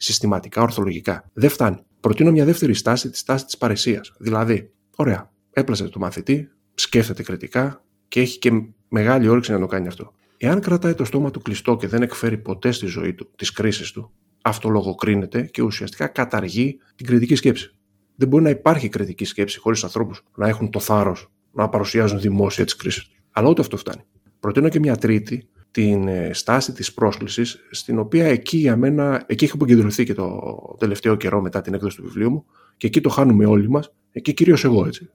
συστηματικά, 0.00 0.62
ορθολογικά. 0.62 1.30
Δεν 1.32 1.50
φτάνει. 1.50 1.76
Προτείνω 2.00 2.30
μια 2.30 2.44
δεύτερη 2.44 2.74
στάση, 2.74 3.10
τη 3.10 3.18
στάση 3.18 3.44
της 3.44 3.56
παρεσίας. 3.56 4.12
Δηλαδή, 4.18 4.72
ωραία, 4.96 5.32
έπλασε 5.50 5.88
το 5.88 5.98
μαθητή, 5.98 6.50
σκέφτεται 6.74 7.22
κριτικά 7.22 7.84
και 8.08 8.20
έχει 8.20 8.38
και 8.38 8.50
μεγάλη 8.88 9.28
όρεξη 9.28 9.52
να 9.52 9.58
το 9.58 9.66
κάνει 9.66 9.86
αυτό. 9.86 10.12
Εάν 10.36 10.60
κρατάει 10.60 10.94
το 10.94 11.04
στόμα 11.04 11.30
του 11.30 11.42
κλειστό 11.42 11.76
και 11.76 11.86
δεν 11.86 12.02
εκφέρει 12.02 12.38
ποτέ 12.38 12.70
στη 12.70 12.86
ζωή 12.86 13.14
του 13.14 13.30
τι 13.36 13.52
κρίσει 13.52 13.92
του, 13.92 14.12
αυτό 14.42 14.68
λογοκρίνεται 14.68 15.42
και 15.42 15.62
ουσιαστικά 15.62 16.06
καταργεί 16.06 16.78
την 16.94 17.06
κριτική 17.06 17.34
σκέψη. 17.34 17.74
Δεν 18.16 18.28
μπορεί 18.28 18.42
να 18.42 18.50
υπάρχει 18.50 18.88
κριτική 18.88 19.24
σκέψη 19.24 19.58
χωρίς 19.58 19.84
ανθρώπους 19.84 20.22
να 20.36 20.48
έχουν 20.48 20.70
το 20.70 20.80
θάρρος 20.80 21.30
να 21.52 21.68
παρουσιάζουν 21.68 22.20
δημόσια 22.20 22.64
τις 22.64 22.76
κρίσεις 22.76 23.04
τους. 23.04 23.14
Αλλά 23.30 23.48
ούτε 23.48 23.60
αυτό 23.60 23.76
φτάνει. 23.76 24.02
Προτείνω 24.40 24.68
και 24.68 24.78
μια 24.78 24.96
τρίτη, 24.96 25.48
την 25.70 26.08
ε, 26.08 26.30
στάση 26.32 26.72
της 26.72 26.94
πρόσκλησης, 26.94 27.66
στην 27.70 27.98
οποία 27.98 28.26
εκεί 28.26 28.56
για 28.56 28.76
μένα, 28.76 29.24
εκεί 29.26 29.44
έχω 29.44 29.54
αποκεντρωθεί 29.54 30.04
και 30.04 30.14
το 30.14 30.40
τελευταίο 30.78 31.16
καιρό 31.16 31.40
μετά 31.40 31.60
την 31.60 31.74
έκδοση 31.74 31.96
του 31.96 32.02
βιβλίου 32.02 32.30
μου 32.30 32.44
και 32.76 32.86
εκεί 32.86 33.00
το 33.00 33.08
χάνουμε 33.08 33.46
όλοι 33.46 33.70
μας, 33.70 33.92
εκεί 34.12 34.34
κυρίως 34.34 34.64
εγώ 34.64 34.86
έτσι 34.86 35.10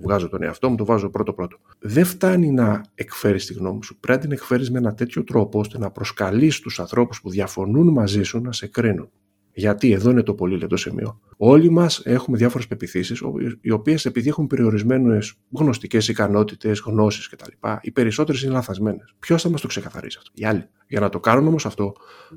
βγάζω 0.00 0.28
τον 0.28 0.42
εαυτό 0.42 0.70
μου, 0.70 0.76
το 0.76 0.84
βάζω 0.84 1.10
πρώτο-πρώτο. 1.10 1.58
Δεν 1.78 2.04
φτάνει 2.04 2.50
να 2.50 2.82
εκφέρεις 2.94 3.46
τη 3.46 3.54
γνώμη 3.54 3.84
σου. 3.84 3.96
Πρέπει 4.00 4.18
να 4.18 4.24
την 4.24 4.32
εκφέρεις 4.32 4.70
με 4.70 4.78
ένα 4.78 4.94
τέτοιο 4.94 5.24
τρόπο 5.24 5.58
ώστε 5.58 5.78
να 5.78 5.90
προσκαλείς 5.90 6.60
τους 6.60 6.80
ανθρώπους 6.80 7.20
που 7.20 7.30
διαφωνούν 7.30 7.88
μαζί 7.88 8.22
σου 8.22 8.40
να 8.40 8.52
σε 8.52 8.66
κρίνουν. 8.66 9.10
Γιατί 9.54 9.92
εδώ 9.92 10.10
είναι 10.10 10.22
το 10.22 10.34
πολύ 10.34 10.58
λεπτό 10.58 10.76
σημείο. 10.76 11.20
Όλοι 11.36 11.70
μας 11.70 12.02
έχουμε 12.04 12.36
διάφορες 12.36 12.66
πεπιθήσεις, 12.66 13.22
οι 13.60 13.70
οποίες 13.70 14.04
επειδή 14.04 14.28
έχουν 14.28 14.46
περιορισμένες 14.46 15.34
γνωστικές 15.50 16.08
ικανότητες, 16.08 16.80
γνώσεις 16.86 17.28
κτλ., 17.28 17.50
οι 17.80 17.90
περισσότερες 17.90 18.42
είναι 18.42 18.52
λαθασμένε. 18.52 19.04
Ποιος 19.18 19.42
θα 19.42 19.48
μας 19.48 19.60
το 19.60 19.66
ξεκαθαρίσει 19.66 20.18
αυτό, 20.18 20.30
οι 20.34 20.44
άλλοι. 20.44 20.68
Για 20.88 21.00
να 21.00 21.08
το 21.08 21.20
κάνουν 21.20 21.46
όμως 21.46 21.66
αυτό, 21.66 21.92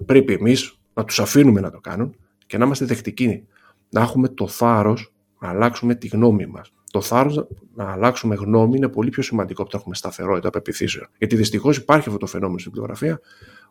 πρέπει 0.05 0.33
εμείς 0.33 0.79
να 0.93 1.03
τους 1.03 1.19
αφήνουμε 1.19 1.59
να 1.59 1.71
το 1.71 1.79
κάνουν 1.79 2.15
και 2.45 2.57
να 2.57 2.65
είμαστε 2.65 2.85
δεκτικοί. 2.85 3.43
Να 3.89 4.01
έχουμε 4.01 4.27
το 4.27 4.47
θάρρος 4.47 5.13
να 5.39 5.49
αλλάξουμε 5.49 5.95
τη 5.95 6.07
γνώμη 6.07 6.45
μας 6.45 6.71
το 6.91 7.01
θάρρος 7.01 7.47
να 7.75 7.91
αλλάξουμε 7.91 8.35
γνώμη 8.35 8.77
είναι 8.77 8.89
πολύ 8.89 9.09
πιο 9.09 9.23
σημαντικό 9.23 9.61
από 9.61 9.71
το 9.71 9.75
να 9.75 9.81
έχουμε 9.81 9.95
σταθερότητα 9.95 10.49
πεπιθήσεων. 10.49 11.07
Γιατί 11.17 11.35
δυστυχώς 11.35 11.77
υπάρχει 11.77 12.07
αυτό 12.07 12.19
το 12.19 12.25
φαινόμενο 12.25 12.59
στην 12.59 12.71
πληογραφία. 12.71 13.19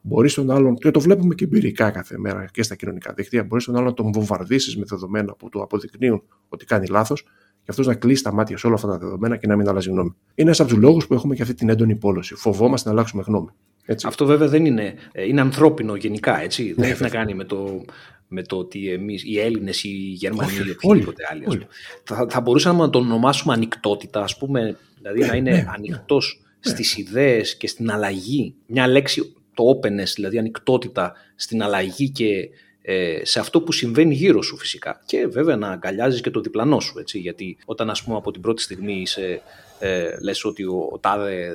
Μπορείς 0.03 0.35
τον 0.35 0.51
άλλον, 0.51 0.77
και 0.77 0.91
το 0.91 1.01
βλέπουμε 1.01 1.35
και 1.35 1.45
εμπειρικά 1.45 1.91
κάθε 1.91 2.19
μέρα 2.19 2.49
και 2.53 2.63
στα 2.63 2.75
κοινωνικά 2.75 3.13
δίκτυα, 3.13 3.45
μπορείς 3.45 3.65
τον 3.65 3.75
άλλον 3.75 3.87
να 3.87 3.95
τον 3.95 4.13
βομβαρδίσεις 4.13 4.77
με 4.77 4.85
δεδομένα 4.87 5.35
που 5.35 5.49
του 5.49 5.63
αποδεικνύουν 5.63 6.23
ότι 6.49 6.65
κάνει 6.65 6.87
λάθος 6.87 7.23
και 7.67 7.73
αυτός 7.73 7.87
να 7.87 7.95
κλείσει 7.95 8.23
τα 8.23 8.33
μάτια 8.33 8.57
σε 8.57 8.67
όλα 8.67 8.75
αυτά 8.75 8.89
τα 8.89 8.99
δεδομένα 8.99 9.37
και 9.37 9.47
να 9.47 9.57
μην 9.57 9.69
αλλάζει 9.69 9.91
γνώμη. 9.91 10.15
Είναι 10.35 10.47
ένας 10.47 10.61
από 10.61 10.69
τους 10.69 10.79
λόγους 10.79 11.07
που 11.07 11.15
έχουμε 11.15 11.35
και 11.35 11.43
αυτή 11.43 11.55
την 11.55 11.69
έντονη 11.69 11.97
πόλωση. 11.97 12.35
Φοβόμαστε 12.35 12.89
να 12.89 12.95
αλλάξουμε 12.95 13.23
γνώμη. 13.27 13.49
Έτσι. 13.85 14.07
Αυτό 14.07 14.27
βέβαια 14.27 14.49
δεν 14.49 14.65
είναι, 14.65 14.95
ε, 15.13 15.27
είναι 15.27 15.41
ανθρώπινο 15.41 15.95
γενικά, 15.95 16.41
έτσι. 16.41 16.65
Ναι, 16.65 16.75
δεν 16.75 16.91
έχει 16.91 17.03
να 17.03 17.09
κάνει 17.09 17.35
με 17.35 17.45
το, 17.45 17.85
με 18.29 18.43
το 18.43 18.57
ότι 18.57 18.91
εμείς, 18.91 19.25
οι 19.25 19.41
Έλληνες, 19.41 19.85
οι 19.85 19.89
Γερμανοί 19.89 20.53
ή 20.67 20.71
οποιοδήποτε 20.71 21.23
άλλοι. 21.31 21.67
Θα, 22.05 22.27
θα 22.31 22.41
μπορούσαμε 22.41 22.81
να 22.81 22.91
το 22.91 22.99
ονομάσουμε 22.99 23.53
ανοιχτότητα, 23.53 24.23
ας 24.23 24.39
πούμε, 24.39 24.77
δηλαδή 24.97 25.21
να 25.21 25.35
είναι 25.35 25.51
ναι, 25.51 25.65
ανοιχτός 25.75 26.41
ναι. 26.43 26.73
στις 26.73 26.97
ιδέες 26.97 27.57
και 27.57 27.69
στην 27.69 27.91
αλλαγή. 27.91 28.55
Μια 28.67 28.89
λέξη, 28.89 29.35
το 29.57 29.65
openness, 29.71 30.13
δηλαδή 30.15 30.39
ανοιχτότητα 30.39 31.13
στην 31.37 31.63
αλλαγή 31.63 32.11
και 32.11 32.49
ε, 32.83 33.21
σε 33.23 33.41
αυτό 33.41 33.63
που 33.63 33.73
συμβαίνει 33.73 34.15
γύρω 34.15 34.43
σου 34.43 34.57
φυσικά. 34.57 35.03
Και 35.07 35.27
βέβαια 35.27 35.57
να 35.57 35.69
αγκαλιάζεις 35.69 36.21
και 36.21 36.31
το 36.31 36.41
διπλανό 36.41 36.81
σου, 36.81 36.99
έτσι, 36.99 37.19
γιατί 37.19 37.57
όταν 37.65 37.91
ας 37.91 38.03
πούμε 38.03 38.17
από 38.17 38.31
την 38.31 38.41
πρώτη 38.41 38.63
στιγμή 38.63 39.01
είσαι 39.01 39.41
ε, 39.79 40.09
λες 40.21 40.45
ότι 40.45 40.65
ο, 40.65 40.89
ο 40.93 40.99
τάδε 40.99 41.51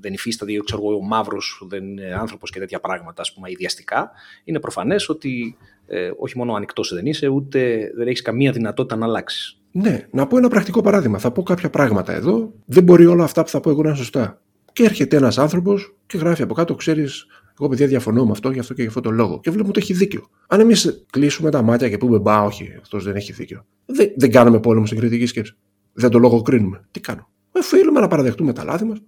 δεν 0.00 0.12
υφίσταται 0.12 0.52
ή 0.52 0.60
ξέρω, 0.64 0.82
ο 0.96 1.02
μαύρος 1.02 1.62
δεν 1.68 1.84
είναι 1.84 2.16
άνθρωπος 2.20 2.50
και 2.50 2.58
τέτοια 2.58 2.80
πράγματα 2.80 3.22
ας 3.22 3.32
πούμε 3.32 3.50
ιδιαστικά, 3.50 4.10
είναι 4.44 4.60
προφανές 4.60 5.08
ότι 5.08 5.56
ε, 5.86 6.10
όχι 6.18 6.38
μόνο 6.38 6.54
ανοιχτός 6.54 6.94
δεν 6.94 7.06
είσαι, 7.06 7.28
ούτε 7.28 7.90
δεν 7.96 8.06
έχεις 8.06 8.22
καμία 8.22 8.52
δυνατότητα 8.52 8.96
να 8.96 9.06
αλλάξεις. 9.06 9.56
Ναι, 9.72 10.06
να 10.10 10.26
πω 10.26 10.36
ένα 10.36 10.48
πρακτικό 10.48 10.80
παράδειγμα. 10.80 11.18
Θα 11.18 11.30
πω 11.30 11.42
κάποια 11.42 11.70
πράγματα 11.70 12.12
εδώ. 12.12 12.52
Δεν 12.64 12.82
μπορεί 12.82 13.06
όλα 13.06 13.24
αυτά 13.24 13.42
που 13.42 13.48
θα 13.48 13.60
πω 13.60 13.70
εγώ 13.70 13.82
να 13.82 13.88
είναι 13.88 13.98
σωστά. 13.98 14.40
Και 14.72 14.84
έρχεται 14.84 15.16
ένας 15.16 15.38
άνθρωπος 15.38 15.94
και 16.06 16.18
γράφει 16.18 16.42
από 16.42 16.54
κάτω, 16.54 16.74
ξέρεις, 16.74 17.26
εγώ 17.60 17.68
παιδιά 17.68 17.86
διαφωνώ 17.86 18.24
με 18.24 18.30
αυτό, 18.30 18.50
γι' 18.50 18.58
αυτό 18.58 18.74
και 18.74 18.82
γι' 18.82 18.88
αυτό 18.88 19.00
το 19.00 19.10
λόγο. 19.10 19.40
Και 19.40 19.50
βλέπουμε 19.50 19.72
ότι 19.76 19.80
έχει 19.80 19.92
δίκιο. 19.92 20.28
Αν 20.48 20.60
εμείς 20.60 21.04
κλείσουμε 21.10 21.50
τα 21.50 21.62
μάτια 21.62 21.88
και 21.88 21.98
πούμε 21.98 22.18
Μπα, 22.18 22.42
όχι, 22.42 22.76
αυτός 22.80 23.04
δεν 23.04 23.16
έχει 23.16 23.32
δίκιο. 23.32 23.66
Δεν, 23.86 24.12
δεν 24.16 24.30
κάνουμε 24.30 24.60
πόλεμο 24.60 24.86
στην 24.86 24.98
κριτική 24.98 25.26
σκέψη. 25.26 25.54
Δεν 25.92 26.10
το 26.10 26.18
λόγο 26.18 26.42
κρίνουμε. 26.42 26.84
Τι 26.90 27.00
κάνουμε. 27.00 27.26
Οφείλουμε 27.52 28.00
να 28.00 28.08
παραδεχτούμε 28.08 28.52
τα 28.52 28.64
λάθη 28.64 28.84
μας 28.84 28.98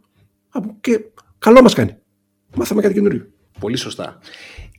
και 0.80 1.04
καλό 1.38 1.62
μας 1.62 1.74
κάνει. 1.74 1.96
Μάθαμε 2.56 2.82
κάτι 2.82 2.94
καινούριο. 2.94 3.26
Πολύ 3.60 3.76
σωστά. 3.76 4.18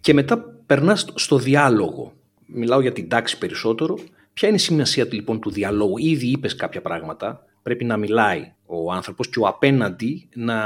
Και 0.01 0.13
μετά 0.13 0.37
περνάς 0.65 1.07
στο 1.15 1.37
διάλογο. 1.37 2.13
Μιλάω 2.45 2.81
για 2.81 2.91
την 2.91 3.09
τάξη 3.09 3.37
περισσότερο. 3.37 3.99
Ποια 4.33 4.47
είναι 4.47 4.57
η 4.57 4.59
σημασία 4.59 5.07
λοιπόν 5.11 5.39
του 5.39 5.51
διαλόγου; 5.51 5.97
Ήδη 5.97 6.27
είπες 6.27 6.55
κάποια 6.55 6.81
πράγματα. 6.81 7.45
Πρέπει 7.63 7.85
να 7.85 7.97
μιλάει 7.97 8.53
ο 8.65 8.91
άνθρωπος 8.91 9.29
και 9.29 9.39
ο 9.39 9.47
απέναντι 9.47 10.29
να 10.35 10.57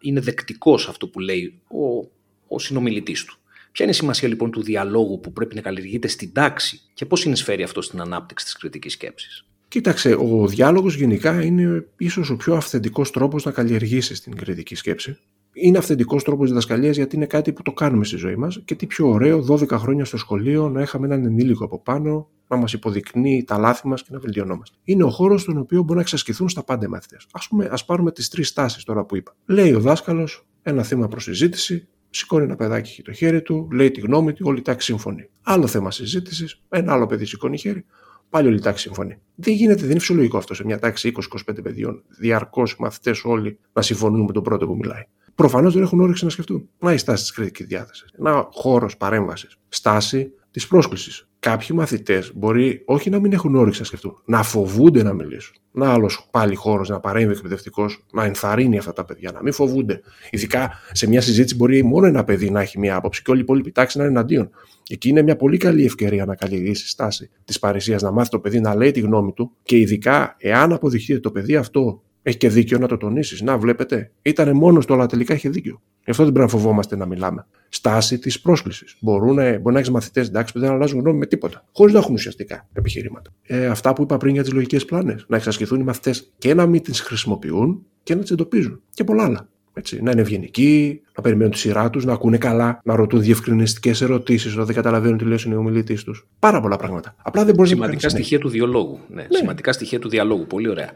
είναι 0.00 0.20
δεκτικός 0.20 0.88
αυτό 0.88 1.08
που 1.08 1.20
λέει 1.20 1.60
ο, 1.66 2.10
ο 2.48 2.58
συνομιλητής 2.58 3.24
του. 3.24 3.38
Ποια 3.72 3.84
είναι 3.84 3.94
η 3.94 3.98
σημασία 3.98 4.28
λοιπόν 4.28 4.50
του 4.50 4.62
διαλόγου 4.62 5.20
που 5.20 5.32
πρέπει 5.32 5.54
να 5.54 5.60
καλλιεργείται 5.60 6.08
στην 6.08 6.32
τάξη 6.32 6.80
και 6.94 7.06
πώς 7.06 7.20
συνεισφέρει 7.20 7.62
αυτό 7.62 7.82
στην 7.82 8.00
ανάπτυξη 8.00 8.44
της 8.44 8.56
κριτικής 8.56 8.92
σκέψης; 8.92 9.44
Κοίταξε, 9.68 10.16
ο 10.18 10.46
διάλογος 10.46 10.94
γενικά 10.94 11.42
είναι 11.42 11.86
ίσως 11.96 12.30
ο 12.30 12.36
πιο 12.36 12.54
αυθεντικός 12.54 13.10
τρόπος 13.10 13.44
να 13.44 13.50
καλλιεργήσεις 13.50 14.20
την 14.20 14.36
κριτική 14.36 14.74
σκέψη 14.74 15.18
είναι 15.60 15.78
αυθεντικός 15.78 16.24
τρόπος 16.24 16.48
διδασκαλίας 16.48 16.96
γιατί 16.96 17.16
είναι 17.16 17.26
κάτι 17.26 17.52
που 17.52 17.62
το 17.62 17.72
κάνουμε 17.72 18.04
στη 18.04 18.16
ζωή 18.16 18.36
μας 18.36 18.60
και 18.64 18.74
τι 18.74 18.86
πιο 18.86 19.08
ωραίο 19.08 19.44
12 19.48 19.68
χρόνια 19.68 20.04
στο 20.04 20.16
σχολείο 20.16 20.68
να 20.68 20.82
είχαμε 20.82 21.06
έναν 21.06 21.24
ενήλικο 21.24 21.64
από 21.64 21.80
πάνω 21.82 22.28
να 22.48 22.56
μας 22.56 22.72
υποδεικνύει 22.72 23.44
τα 23.44 23.58
λάθη 23.58 23.88
μας 23.88 24.02
και 24.02 24.08
να 24.12 24.18
βελτιωνόμαστε. 24.18 24.76
Είναι 24.84 25.04
ο 25.04 25.10
χώρος 25.10 25.42
στον 25.42 25.58
οποίο 25.58 25.82
μπορεί 25.82 25.94
να 25.94 26.00
εξασκηθούν 26.00 26.48
στα 26.48 26.64
πάντα 26.64 26.88
μαθητές. 26.88 27.26
Α 27.30 27.48
πούμε, 27.48 27.68
ας 27.70 27.84
πάρουμε 27.84 28.12
τις 28.12 28.28
τρεις 28.28 28.52
τάσεις 28.52 28.84
τώρα 28.84 29.04
που 29.04 29.16
είπα. 29.16 29.36
Λέει 29.46 29.72
ο 29.72 29.80
δάσκαλος 29.80 30.46
ένα 30.62 30.82
θέμα 30.82 31.08
προς 31.08 31.22
συζήτηση, 31.22 31.88
σηκώνει 32.10 32.44
ένα 32.44 32.56
παιδάκι 32.56 32.90
έχει 32.90 33.02
το 33.02 33.12
χέρι 33.12 33.42
του, 33.42 33.68
λέει 33.72 33.90
τη 33.90 34.00
γνώμη 34.00 34.32
του, 34.32 34.44
όλη 34.46 34.58
η 34.58 34.62
τάξη 34.62 34.86
συμφωνεί. 34.86 35.28
Άλλο 35.42 35.66
θέμα 35.66 35.90
συζήτησης, 35.90 36.62
ένα 36.68 36.92
άλλο 36.92 37.06
παιδί 37.06 37.24
σηκώνει 37.24 37.58
χέρι, 37.58 37.84
πάλι 38.30 38.46
όλη 38.46 38.56
η 38.56 38.60
τάξη 38.60 38.82
συμφωνεί. 38.82 39.18
Δεν 39.34 39.54
γίνεται, 39.54 39.80
δεν 39.80 39.90
είναι 39.90 39.98
φυσιολογικό 39.98 40.36
αυτό 40.36 40.54
σε 40.54 40.64
μια 40.64 40.78
τάξη 40.78 41.12
20-25 41.48 41.62
παιδιών, 41.62 42.02
διαρκώς 42.08 42.76
μαθητές 42.78 43.24
όλοι 43.24 43.58
να 43.72 43.82
συμφωνούν 43.82 44.24
με 44.24 44.32
τον 44.32 44.42
πρώτο 44.42 44.66
που 44.66 44.76
μιλάει 44.76 45.04
προφανώς 45.38 45.74
δεν 45.74 45.82
έχουν 45.82 46.00
όρεξη 46.00 46.24
να 46.24 46.30
σκεφτούν. 46.30 46.68
Να 46.78 46.92
η 46.92 46.98
στάση 46.98 47.22
της 47.22 47.32
κριτικής 47.32 47.66
διάθεσης. 47.66 48.12
Ένα 48.18 48.48
χώρος 48.50 48.96
παρέμβασης. 48.96 49.58
Στάση 49.68 50.32
της 50.50 50.66
πρόσκλησης. 50.66 51.27
Κάποιοι 51.48 51.68
μαθητές 51.74 52.32
μπορεί 52.34 52.82
όχι 52.84 53.10
να 53.10 53.20
μην 53.20 53.32
έχουν 53.32 53.54
όρεξη 53.54 53.80
να 53.80 53.86
σκεφτούν, 53.86 54.22
να 54.24 54.42
φοβούνται 54.42 55.02
να 55.02 55.12
μιλήσουν. 55.12 55.56
Να 55.72 55.92
άλλος 55.92 56.28
πάλι 56.30 56.54
χώρος 56.54 56.88
να 56.88 57.00
παρέμβει 57.00 57.32
εκπαιδευτικός, 57.32 58.04
να 58.12 58.24
ενθαρρύνει 58.24 58.78
αυτά 58.78 58.92
τα 58.92 59.04
παιδιά, 59.04 59.30
να 59.32 59.42
μην 59.42 59.52
φοβούνται. 59.52 60.00
Ειδικά 60.30 60.72
σε 60.92 61.08
μια 61.08 61.20
συζήτηση 61.20 61.54
μπορεί 61.54 61.84
μόνο 61.84 62.06
ένα 62.06 62.24
παιδί 62.24 62.50
να 62.50 62.60
έχει 62.60 62.78
μια 62.78 62.96
άποψη 62.96 63.22
και 63.22 63.30
όλη 63.30 63.40
η 63.40 63.42
υπόλοιπη 63.42 63.72
τάξη 63.72 63.98
να 63.98 64.04
είναι 64.04 64.12
εναντίον. 64.12 64.50
Εκεί 64.88 65.08
είναι 65.08 65.22
μια 65.22 65.36
πολύ 65.36 65.56
καλή 65.56 65.84
ευκαιρία 65.84 66.24
να 66.24 66.34
καλλιεργήσει 66.34 66.88
στάση 66.88 67.30
της 67.44 67.58
παρησίας, 67.58 68.02
να 68.02 68.10
μάθει 68.10 68.30
το 68.30 68.38
παιδί 68.38 68.60
να 68.60 68.74
λέει 68.74 68.90
τη 68.90 69.00
γνώμη 69.00 69.32
του 69.32 69.52
και 69.62 69.76
ειδικά 69.76 70.36
εάν 70.38 70.72
αποδειχθεί 70.72 71.12
ότι 71.12 71.22
το 71.22 71.30
παιδί 71.30 71.56
αυτό 71.56 72.02
Έχει 72.28 72.36
και 72.36 72.48
δίκιο 72.48 72.78
να 72.78 72.88
το 72.88 72.96
τονίσεις. 72.96 73.42
Να, 73.42 73.58
βλέπετε, 73.58 74.10
ήταν 74.22 74.56
μόνος 74.56 74.86
του, 74.86 74.94
αλλά 74.94 75.06
τελικά 75.06 75.34
είχε 75.34 75.48
δίκιο. 75.48 75.80
Γι' 76.04 76.10
αυτό 76.10 76.24
δεν 76.24 76.32
πρέπει 76.32 76.52
να 76.52 76.58
φοβόμαστε 76.58 76.96
να 76.96 77.06
μιλάμε. 77.06 77.46
Στάση 77.68 78.18
της 78.18 78.40
πρόσκλησης. 78.40 78.96
Μπορεί 79.00 79.34
να 79.62 79.78
έχεις 79.78 79.90
μαθητές 79.90 80.28
εντάξει 80.28 80.52
που 80.52 80.58
δεν 80.58 80.70
αλλάζουν 80.70 81.00
γνώμη 81.00 81.18
με 81.18 81.26
τίποτα. 81.26 81.64
Χωρίς 81.72 81.92
να 81.92 81.98
έχουν 81.98 82.14
ουσιαστικά 82.14 82.68
επιχειρήματα. 82.72 83.30
Ε, 83.42 83.66
αυτά 83.66 83.92
που 83.92 84.02
είπα 84.02 84.16
πριν 84.16 84.32
για 84.34 84.42
τις 84.42 84.52
λογικές 84.52 84.84
πλάνες. 84.84 85.24
Να 85.28 85.36
εξασκηθούν 85.36 85.80
οι 85.80 85.82
μαθητές 85.82 86.32
και 86.38 86.54
να 86.54 86.66
μην 86.66 86.82
τις 86.82 87.00
χρησιμοποιούν 87.00 87.86
και 88.02 88.14
να 88.14 88.20
τις 88.20 88.30
εντοπίζουν. 88.30 88.82
Και 88.94 89.04
πολλά 89.04 89.24
άλλα. 89.24 89.48
Έτσι, 89.74 90.02
να 90.02 90.10
είναι 90.10 90.20
ευγενικοί, 90.20 91.00
να 91.16 91.22
περιμένουν 91.22 91.52
τη 91.52 91.58
σειρά 91.58 91.90
τους, 91.90 92.04
να 92.04 92.12
ακούνε 92.12 92.38
καλά, 92.38 92.80
να 92.84 92.96
ρωτούν 92.96 93.20
διευκρινιστικές 93.20 94.00
ερωτήσεις 94.00 94.52
όταν 94.52 94.66
δεν 94.66 94.74
καταλαβαίνουν 94.74 95.18
τι 95.18 95.24
λέει 95.24 95.54
ο 95.54 95.58
ομιλητής 95.58 96.04
τους. 96.04 96.26
Πάρα 96.38 96.60
πολλά 96.60 96.76
πράγματα. 96.76 97.14
Απλά 97.22 97.44
δεν 97.44 97.54
μπορείς 97.54 97.70
Σημαντικά 97.70 98.00
να 98.02 98.08
στοιχεία 98.08 98.38
του 98.38 98.48
διαλόγου. 98.48 98.98
Ναι, 99.08 99.22
ναι. 99.22 99.28
Σημαντικά 99.30 99.72
στοιχεία 99.72 99.98
του 99.98 100.08
διαλόγου. 100.08 100.46
Πολύ 100.46 100.68
ωραία. 100.68 100.90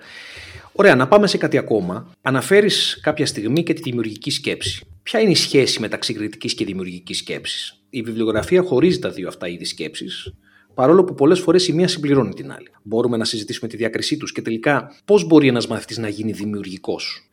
Ωραία, 0.74 0.94
να 0.94 1.08
πάμε 1.08 1.26
σε 1.26 1.38
κάτι 1.38 1.58
ακόμα. 1.58 2.10
Αναφέρεις 2.22 3.00
κάποια 3.02 3.26
στιγμή 3.26 3.62
και 3.62 3.72
τη 3.72 3.80
δημιουργική 3.82 4.30
σκέψη. 4.30 4.86
Ποια 5.02 5.20
είναι 5.20 5.30
η 5.30 5.34
σχέση 5.34 5.80
μεταξύ 5.80 6.12
κριτικής 6.12 6.54
και 6.54 6.64
δημιουργικής 6.64 7.18
σκέψης; 7.18 7.80
Η 7.90 8.02
βιβλιογραφία 8.02 8.62
χωρίζει 8.62 8.98
τα 8.98 9.10
δύο 9.10 9.28
αυτά 9.28 9.48
είδη 9.48 9.64
σκέψης, 9.64 10.32
παρόλο 10.74 11.04
που 11.04 11.14
πολλές 11.14 11.40
φορές 11.40 11.68
η 11.68 11.72
μία 11.72 11.88
συμπληρώνει 11.88 12.34
την 12.34 12.52
άλλη. 12.52 12.68
Μπορούμε 12.82 13.16
να 13.16 13.24
συζητήσουμε 13.24 13.68
τη 13.68 13.76
διάκρισή 13.76 14.16
τους 14.16 14.32
και 14.32 14.42
τελικά 14.42 14.94
πώς 15.04 15.24
μπορεί 15.24 15.48
ένας 15.48 15.66
μαθητής 15.66 15.98
να 15.98 16.08
γίνει 16.08 16.32
δημιουργικός; 16.32 17.28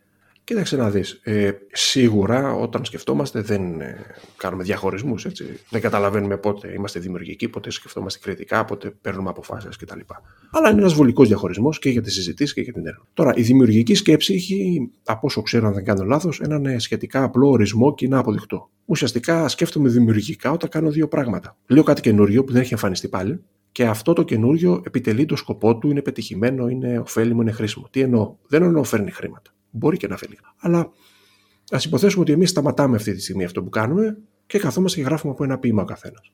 Κοίταξε 0.50 0.78
να 0.78 0.90
δεις, 0.90 1.20
ε, 1.24 1.52
σίγουρα 1.72 2.54
όταν 2.54 2.86
σκεφτόμαστε 2.86 3.42
δεν 3.42 3.82
ε, 3.82 3.96
κάνουμε 4.38 4.64
διαχωρισμούς, 4.64 5.26
έτσι. 5.26 5.60
Δεν 5.70 5.82
καταλαβαίνουμε 5.82 6.38
πότε 6.38 6.74
είμαστε 6.74 7.00
δημιουργικοί, 7.00 7.50
πότε 7.50 7.70
σκεφτόμαστε 7.70 8.20
κριτικά, 8.22 8.66
πότε 8.66 8.90
παίρνουμε 9.02 9.30
αποφάσεις 9.30 9.78
κτλ. 9.78 10.00
Αλλά 10.52 10.70
είναι 10.70 10.80
ένας 10.80 10.94
βολικός 10.94 11.28
διαχωρισμός 11.28 11.80
και 11.80 11.90
για 11.90 12.02
τις 12.02 12.14
συζητήσεις 12.14 12.54
και 12.54 12.62
για 12.62 12.74
την 12.74 12.86
έρευνα. 12.86 13.06
Τώρα, 13.14 13.34
η 13.36 13.42
δημιουργική 13.42 13.96
σκέψη 13.96 14.34
έχει, 14.34 14.90
από 15.06 15.20
όσο 15.28 15.42
ξέρω 15.42 15.68
αν 15.68 15.74
δεν 15.74 15.84
κάνω 15.84 16.04
λάθος, 16.04 16.40
έναν 16.40 16.66
ε, 16.66 16.80
σχετικά 16.80 17.24
απλό 17.24 17.50
ορισμό 17.50 17.94
και 17.94 18.06
είναι 18.06 18.18
αποδεικτό. 18.18 18.70
Ουσιαστικά 18.86 19.48
σκέφτομαι 19.48 19.90
δημιουργικά 19.90 20.52
όταν 20.52 20.70
κάνω 20.70 20.90
δύο 20.90 21.08
πράγματα. 21.08 21.58
Λέω 21.68 21.84
κάτι 21.84 22.02
καινούριο 22.02 22.44
που 22.44 22.52
δεν 22.52 22.62
έχει 22.62 22.74
εμφανιστεί 22.74 23.08
πάλι 23.08 23.44
και 23.72 23.86
αυτό 23.86 24.14
το 24.14 24.24
καινούριο 24.24 24.82
επιτελεί 24.86 25.26
το 25.26 25.36
σκοπό 25.36 25.78
του, 25.78 25.90
είναι 25.90 26.02
πετυχημένο, 26.02 26.68
είναι 26.68 27.00
ωφέλιμο, 27.00 27.42
είναι 27.42 27.52
χρήσιμο. 27.52 27.88
Τι 27.92 28.02
εννοώ, 28.02 28.36
δεν 28.48 28.64
εννοώ 28.64 28.84
φέρνει 28.84 29.12
χρήματα. 29.12 29.52
Μπορεί 29.70 29.98
και 29.98 30.08
να 30.08 30.18
φέρνει. 30.18 30.36
Αλλά 30.58 30.92
ας 31.72 31.86
υποθέσουμε 31.86 32.22
ότι 32.22 32.32
εμείς 32.32 32.50
σταματάμε 32.50 32.96
αυτή 32.96 33.14
τη 33.14 33.22
στιγμή 33.22 33.44
αυτό 33.44 33.64
που 33.64 33.70
κάνουμε 33.70 34.18
και 34.46 34.60
καθόμαστε 34.60 35.00
και 35.00 35.06
γράφουμε 35.06 35.34
από 35.34 35.44
ένα 35.44 35.58
ποίημα 35.58 35.82
ο 35.82 35.86
καθένας. 35.86 36.32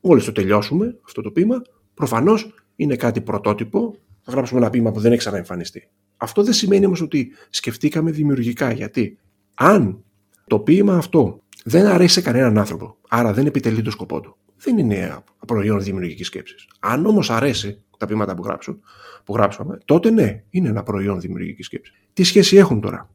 Μόλις 0.00 0.24
το 0.24 0.32
τελειώσουμε 0.32 0.98
αυτό 1.04 1.22
το 1.22 1.30
ποίημα, 1.30 1.62
προφανώς 1.94 2.54
είναι 2.76 2.96
κάτι 2.96 3.20
πρωτότυπο. 3.20 3.96
Θα 4.22 4.32
γράψουμε 4.32 4.60
ένα 4.60 4.70
ποίημα 4.70 4.92
που 4.92 5.00
δεν 5.00 5.10
έχει 5.10 5.20
ξαναεμφανιστεί. 5.20 5.88
Αυτό 6.16 6.42
δεν 6.42 6.52
σημαίνει 6.52 6.86
όμως 6.86 7.00
ότι 7.00 7.32
σκεφτήκαμε 7.50 8.10
δημιουργικά. 8.10 8.72
Γιατί 8.72 9.18
αν 9.54 10.04
το 10.46 10.58
ποίημα 10.58 10.96
αυτό 10.96 11.42
δεν 11.64 11.86
αρέσει 11.86 12.14
σε 12.14 12.20
κανέναν 12.20 12.58
άνθρωπο, 12.58 12.96
άρα 13.08 13.32
δεν 13.32 13.46
επιτελεί 13.46 13.82
το 13.82 13.90
σκοπό 13.90 14.20
του, 14.20 14.36
δεν 14.56 14.78
είναι 14.78 15.22
προϊόν 15.46 15.82
δημιουργικής 15.82 16.26
σκέψης. 16.26 16.68
Αν 16.80 17.06
όμως 17.06 17.30
αρέσει 17.30 17.83
τα 18.04 18.10
ποίηματα 18.10 18.34
που, 18.34 18.42
γράψουν, 18.42 18.80
που 19.24 19.34
γράψαμε, 19.34 19.78
τότε 19.84 20.10
ναι, 20.10 20.42
είναι 20.50 20.68
ένα 20.68 20.82
προϊόν 20.82 21.20
δημιουργικής 21.20 21.66
σκέψης. 21.66 21.94
Τι 22.12 22.22
σχέση 22.22 22.56
έχουν 22.56 22.80
τώρα; 22.80 23.10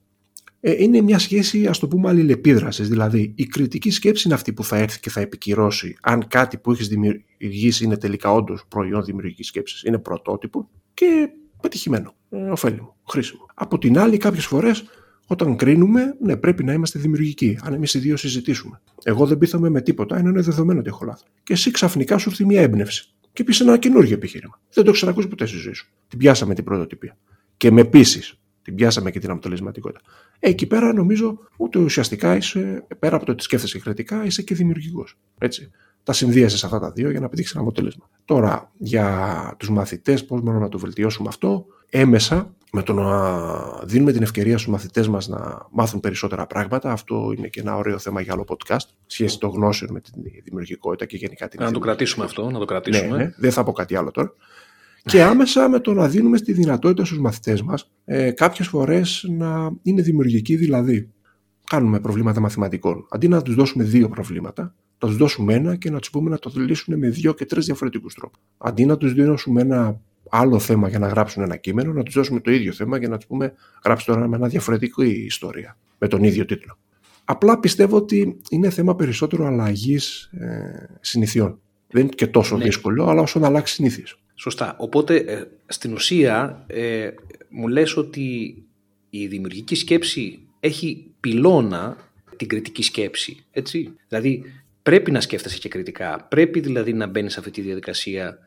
Ε, 0.62 0.84
είναι 0.84 1.02
μια 1.02 1.19
σχέση, 1.19 1.65
ας 1.65 1.80
το 1.80 1.88
πούμε, 1.88 2.10
αλληλεπίδρασης. 2.10 2.89
Δηλαδή, 2.89 3.34
η 3.36 3.45
κριτική 3.45 3.89
σκέψη 3.89 4.23
είναι 4.25 4.36
αυτή 4.36 4.54
που 4.54 4.63
θα 4.63 4.78
έρθει 4.78 4.99
και 4.99 5.10
θα 5.10 5.21
επικυρώσει 5.21 5.97
αν 6.02 6.28
κάτι 6.28 6.58
που 6.58 6.71
έχεις 6.71 6.88
δημιουργήσει 6.88 7.84
είναι 7.84 7.97
τελικά 7.97 8.32
όντως 8.32 8.65
προϊόν 8.67 9.04
δημιουργικής 9.04 9.47
σκέψης. 9.47 9.84
Είναι 9.84 9.97
πρωτότυπο 9.97 10.69
και 10.93 11.30
πετυχημένο, 11.62 12.13
ε, 12.30 12.38
ωφέλιμο, 12.38 12.95
χρήσιμο. 13.10 13.45
Από 13.54 13.78
την 13.78 13.99
άλλη, 13.99 14.17
κάποιες 14.17 14.45
φορές 14.45 14.84
όταν 15.28 15.56
κρίνουμε, 15.56 16.15
ναι, 16.21 16.38
πρέπει 16.38 16.63
να 16.63 16.73
είμαστε 16.73 16.99
δημιουργικοί. 16.99 17.58
Αν 17.63 17.73
εμείς 17.73 17.93
οι 17.93 17.99
δύο 17.99 18.17
συζητήσουμε. 18.17 18.82
Εγώ 19.04 19.25
δεν 19.25 19.38
πείθαμε 19.38 19.69
με 19.69 19.82
τίποτα, 19.82 20.17
ενώ 20.17 20.30
είναι 20.30 20.41
δεδομένο 20.41 20.80
ότι 20.80 20.89
έχω 20.89 21.06
λάθος. 21.06 21.28
Και 21.43 21.54
εσύ 21.54 21.71
ξαφνικά 21.71 22.17
σου 22.17 22.30
έρθει 22.30 22.45
μια 22.45 22.62
έμπνευση. 22.62 23.13
Και 23.34 23.44
πεις 23.44 23.60
ένα 23.60 23.78
καινούργιο 23.78 24.13
επιχείρημα. 24.13 24.60
Δεν 24.74 24.84
το 24.84 24.92
ξανακούσει 24.92 25.28
ποτέ 25.28 25.46
στη 25.46 25.58
ζωή 25.58 25.74
σου. 25.74 25.89
Την 26.08 26.20
πιάσαμε 26.20 26.54
την 26.54 26.63
πρωτοτυπία. 26.63 27.18
Και 27.58 27.72
με 27.72 27.84
πείσει. 27.84 28.38
Την 28.62 28.76
πιάσαμε 28.76 29.12
και 29.12 29.20
την 29.20 29.32
αποτελεσματικότητα. 29.32 30.02
Ε, 30.39 30.50
εκεί 30.50 30.68
πέρα 30.68 30.94
νομίζω 30.94 31.39
ότι 31.58 31.78
ουσιαστικά 31.78 32.36
είσαι, 32.36 32.86
πέρα 33.00 33.15
από 33.15 33.26
το 33.26 33.32
ότι 33.32 33.44
σκέφτεσαι 33.44 33.80
κριτικά, 33.80 34.26
είσαι 34.26 34.42
και 34.42 34.56
δημιουργικός. 34.56 35.18
Έτσι. 35.38 35.72
Τα 36.04 36.13
συνδύασες 36.13 36.63
αυτά 36.63 36.80
τα 36.80 36.92
δύο 36.92 37.10
για 37.10 37.20
να 37.20 37.30
πετύχεις 37.30 37.52
ένα 37.52 37.62
αποτέλεσμα. 37.62 38.10
Τώρα, 38.26 38.72
για 38.78 39.56
τους 39.60 39.70
μαθητές, 39.70 40.26
πώς 40.26 40.42
μπορούμε 40.42 40.63
να 40.63 40.70
το 40.70 40.80
βελτιώσουμε 40.80 41.28
αυτό, 41.28 41.65
έμεσα 41.89 42.54
με 42.71 42.84
το 42.84 42.93
να 42.93 43.30
δίνουμε 43.84 44.12
την 44.12 44.21
ευκαιρία 44.21 44.58
στους 44.58 44.71
μαθητές 44.71 45.08
μας 45.08 45.28
να 45.28 45.67
μάθουν 45.71 45.99
περισσότερα 45.99 46.47
πράγματα. 46.47 46.91
Αυτό 46.91 47.34
είναι 47.38 47.47
και 47.47 47.60
ένα 47.60 47.75
ωραίο 47.75 47.97
θέμα 47.97 48.21
για 48.21 48.34
άλλο 48.34 48.45
podcast. 48.47 48.86
Σχέση 49.06 49.39
των 49.39 49.49
γνώσεων 49.49 49.91
με 49.91 49.99
τη 49.99 50.10
δημιουργικότητα 50.43 51.06
και 51.06 51.17
γενικά 51.17 51.47
την 51.47 51.63
Να 51.63 51.71
το 51.71 51.80
κρατήσουμε 51.80 52.25
αυτό, 52.25 52.49
να 52.49 52.60
το 52.60 52.65
κρατήσουμε. 52.65 53.17
Ναι, 53.17 53.23
ναι, 53.23 53.34
δεν 53.38 53.52
θα 53.52 53.63
πω 53.63 53.71
κάτι 53.71 53.95
άλλο 53.95 54.12
τώρα. 54.12 54.34
και 55.04 55.23
άμεσα 55.23 55.69
με 55.69 55.80
το 55.80 55.93
να 55.93 56.08
δίνουμε 56.08 56.38
στη 56.38 56.54
δυνατότητα 56.54 57.06
στους 57.06 57.19
μαθητές 57.19 57.62
μας 57.62 57.91
ε, 58.06 58.32
κάποιες 58.32 58.67
φορές 58.67 59.25
να 59.30 59.71
είναι 59.82 60.02
δημιουργικοί 60.02 60.56
δηλαδή. 60.56 61.10
Κάνουμε 61.69 61.99
προβλήματα 61.99 62.39
μαθηματικών. 62.39 63.08
Αντί 63.10 63.28
να 63.28 63.41
τους 63.41 63.56
δώσουμε 63.56 63.84
δύο 63.84 64.10
προβλήματα, 64.10 64.62
να 64.99 65.08
τους 65.08 65.17
δώσουμε 65.17 65.54
ένα 65.54 65.75
και 65.75 65.89
να 65.91 65.99
τους 65.99 66.10
πούμε 66.10 66.30
να 66.30 66.38
το 66.38 66.52
λύσουν 66.56 66.97
με 66.97 67.10
δύο 67.10 67.34
και 67.34 67.45
τρεις 67.45 67.65
διαφορετικούς 67.65 68.13
τρόπους. 68.13 68.39
Αντί 68.58 68.86
να 68.86 68.97
τους 68.97 69.13
δώσουμε 69.13 69.62
ένα 69.62 70.02
άλλο 70.32 70.60
θέμα 70.60 70.89
για 70.89 71.00
να 71.00 71.08
γράψουν 71.08 71.44
ένα 71.44 71.56
κείμενο, 71.56 71.94
να 71.94 72.04
τους 72.04 72.13
δώσουμε 72.13 72.39
το 72.39 72.52
ίδιο 72.52 72.74
θέμα 72.74 73.00
και 73.00 73.08
να 73.08 73.18
τους 73.18 73.26
πούμε 73.26 73.54
γράψει 73.86 74.06
τώρα 74.06 74.28
με 74.28 74.36
ένα 74.36 74.48
διαφορετική 74.48 75.06
ιστορία, 75.06 75.78
με 75.98 76.08
τον 76.08 76.24
ίδιο 76.24 76.46
τίτλο. 76.46 76.78
Απλά 77.24 77.60
πιστεύω 77.60 77.98
ότι 77.98 78.39
είναι 78.50 78.70
θέμα 78.70 78.96
περισσότερο 78.96 79.46
αλλαγής 79.46 80.24
ε, 80.24 80.98
συνηθιών. 81.02 81.60
Δεν 81.88 82.02
είναι 82.02 82.12
και 82.15 82.28
τόσο 82.28 82.58
ναι. 82.58 82.63
δύσκολο, 82.63 83.06
αλλά 83.10 83.22
όσο 83.22 83.39
να 83.39 83.48
αλλάξει 83.48 83.74
συνήθειε. 83.74 84.04
Σωστά. 84.36 84.76
Οπότε 84.78 85.15
ε, 85.15 85.44
στην 85.65 85.94
ουσία 85.94 86.63
ε, 86.68 87.10
μου 87.50 87.68
λες 87.68 87.98
ότι 87.98 88.56
η 89.10 89.28
δημιουργική 89.28 89.76
σκέψη 89.76 90.39
έχει 90.60 91.12
πυλώνα 91.20 91.98
την 92.36 92.48
κριτική 92.48 92.84
σκέψη. 92.84 93.46
Έτσι. 93.52 93.96
Δηλαδή 94.08 94.44
πρέπει 94.82 95.12
να 95.12 95.22
σκέφτεσαι 95.22 95.58
και 95.58 95.70
κριτικά. 95.70 96.28
Πρέπει 96.30 96.60
δηλαδή 96.60 96.94
να 96.94 97.08
μπαίνεις 97.08 97.34
σε 97.34 97.39
αυτή 97.39 97.52
τη 97.52 97.62
διαδικασία 97.62 98.38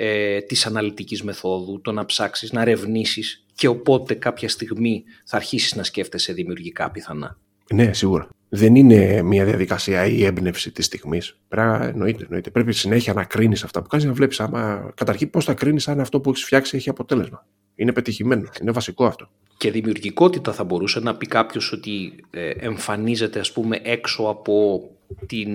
ε, 0.00 0.40
της 0.40 0.66
αναλυτικής 0.66 1.22
μεθόδου, 1.22 1.80
το 1.80 1.92
να 1.92 2.04
ψάξεις, 2.04 2.52
να 2.52 2.60
ερευνήσεις 2.60 3.44
και 3.54 3.68
οπότε 3.68 4.14
κάποια 4.14 4.48
στιγμή 4.48 5.04
θα 5.24 5.36
αρχίσεις 5.36 5.74
να 5.74 5.82
σκέφτεσαι 5.82 6.32
δημιουργικά 6.32 6.90
πιθανά. 6.90 7.38
Ναι, 7.74 7.92
σίγουρα. 7.92 8.28
Δεν 8.48 8.74
είναι 8.74 9.22
μια 9.22 9.44
διαδικασία 9.44 10.04
ή 10.06 10.24
έμπνευση 10.24 10.70
της 10.70 10.84
στιγμής. 10.84 11.38
Εννοείται, 11.48 12.24
εννοείται. 12.24 12.50
Πρέπει 12.50 12.72
συνέχεια 12.72 13.12
να 13.12 13.24
κρίνεις 13.24 13.64
αυτά 13.64 13.82
που 13.82 13.88
κάνεις, 13.88 14.06
να 14.06 14.12
βλέπεις. 14.12 14.40
Καταρχήν, 14.94 15.30
πώς 15.30 15.44
θα 15.44 15.54
κρίνεις 15.54 15.88
αν 15.88 16.00
αυτό 16.00 16.20
που 16.20 16.30
έχεις 16.30 16.44
φτιάξει 16.44 16.76
έχει 16.76 16.88
αποτέλεσμα. 16.88 17.46
Είναι 17.74 17.92
πετυχημένο. 17.92 18.48
Είναι 18.60 18.70
βασικό 18.70 19.06
αυτό. 19.06 19.30
Και 19.56 19.70
δημιουργικότητα 19.70 20.52
θα 20.52 20.64
μπορούσε 20.64 21.00
να 21.00 21.16
πει 21.16 21.26
κάποιος 21.26 21.72
ότι 21.72 22.12
ε, 22.30 22.50
εμφανίζεται, 22.50 23.38
ας 23.40 23.52
πούμε, 23.52 23.80
έξω 23.82 24.22
από 24.22 24.88
την 25.26 25.50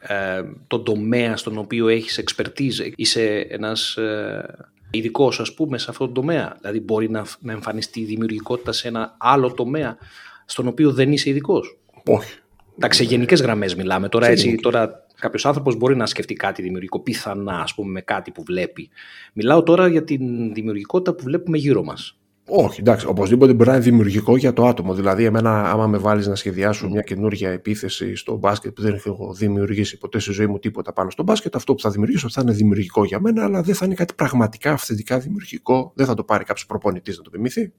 ε, 0.00 0.42
τον 0.66 0.84
τομέα 0.84 1.36
στον 1.36 1.58
οποίο 1.58 1.88
έχεις 1.88 2.24
expertise. 2.24 2.92
Είσαι 2.96 3.46
ένας 3.48 3.96
ε, 3.96 4.68
ειδικός, 4.90 5.40
ας 5.40 5.54
πούμε, 5.54 5.78
σε 5.78 5.86
αυτόν 5.90 6.06
τον 6.06 6.14
τομέα. 6.14 6.56
Δηλαδή 6.60 6.80
μπορεί 6.80 7.10
να, 7.10 7.26
να 7.40 7.52
εμφανιστεί 7.52 8.04
δημιουργικότητα 8.04 8.72
σε 8.72 8.88
ένα 8.88 9.16
άλλο 9.18 9.52
τομέα 9.52 9.96
στον 10.44 10.66
οποίο 10.66 10.92
δεν 10.92 11.12
είσαι 11.12 11.30
ειδικός. 11.30 11.78
Όχι. 12.06 12.38
Εντάξει, 12.76 12.98
σε 12.98 13.08
γενικές 13.08 13.40
γραμμές 13.40 13.74
μιλάμε. 13.74 14.08
Τώρα, 14.08 14.26
έτσι, 14.26 14.54
τώρα 14.54 15.06
κάποιος 15.20 15.46
άνθρωπος 15.46 15.76
μπορεί 15.76 15.96
να 15.96 16.06
σκεφτεί 16.06 16.34
κάτι 16.34 16.62
δημιουργικό, 16.62 17.00
πιθανά, 17.00 17.60
ας 17.60 17.74
πούμε, 17.74 17.90
με 17.90 18.00
κάτι 18.00 18.30
που 18.30 18.42
βλέπει. 18.42 18.90
Μιλάω 19.32 19.62
τώρα 19.62 19.88
για 19.88 20.04
την 20.04 20.52
δημιουργικότητα 20.54 21.14
που 21.14 21.24
βλέπουμε 21.24 21.58
γύρω 21.58 21.82
μας. 21.84 22.17
Όχι, 22.50 22.80
εντάξει, 22.80 23.06
οπωσδήποτε 23.06 23.52
μπορεί 23.52 23.68
να 23.68 23.74
είναι 23.74 23.84
δημιουργικό 23.84 24.36
για 24.36 24.52
το 24.52 24.66
άτομο. 24.66 24.94
Δηλαδή, 24.94 25.24
εμένα, 25.24 25.70
άμα 25.70 25.86
με 25.86 25.98
βάλεις 25.98 26.26
να 26.26 26.34
σχεδιάσω 26.34 26.88
μια 26.88 27.00
καινούργια 27.00 27.50
επίθεση 27.50 28.14
στο 28.14 28.36
μπάσκετ 28.36 28.72
που 28.72 28.82
δεν 28.82 28.94
έχω 28.94 29.34
δημιουργήσει 29.34 29.98
ποτέ 29.98 30.18
στη 30.18 30.32
ζωή 30.32 30.46
μου 30.46 30.58
τίποτα 30.58 30.92
πάνω 30.92 31.10
στο 31.10 31.22
μπάσκετ, 31.22 31.56
αυτό 31.56 31.74
που 31.74 31.80
θα 31.80 31.90
δημιουργήσω 31.90 32.28
θα 32.28 32.40
είναι 32.42 32.52
δημιουργικό 32.52 33.04
για 33.04 33.20
μένα, 33.20 33.44
αλλά 33.44 33.62
δεν 33.62 33.74
θα 33.74 33.84
είναι 33.86 33.94
κάτι 33.94 34.14
πραγματικά 34.14 34.72
αυθεντικά 34.72 35.18
δημιουργικό. 35.18 35.92
Δεν 35.94 36.06
θα 36.06 36.14
το 36.14 36.24
πάρει 36.24 36.44
κάποιος 36.44 36.66
προπονητής 36.66 37.16
να 37.16 37.22
το 37.22 37.30
πιμηθεί. 37.30 37.72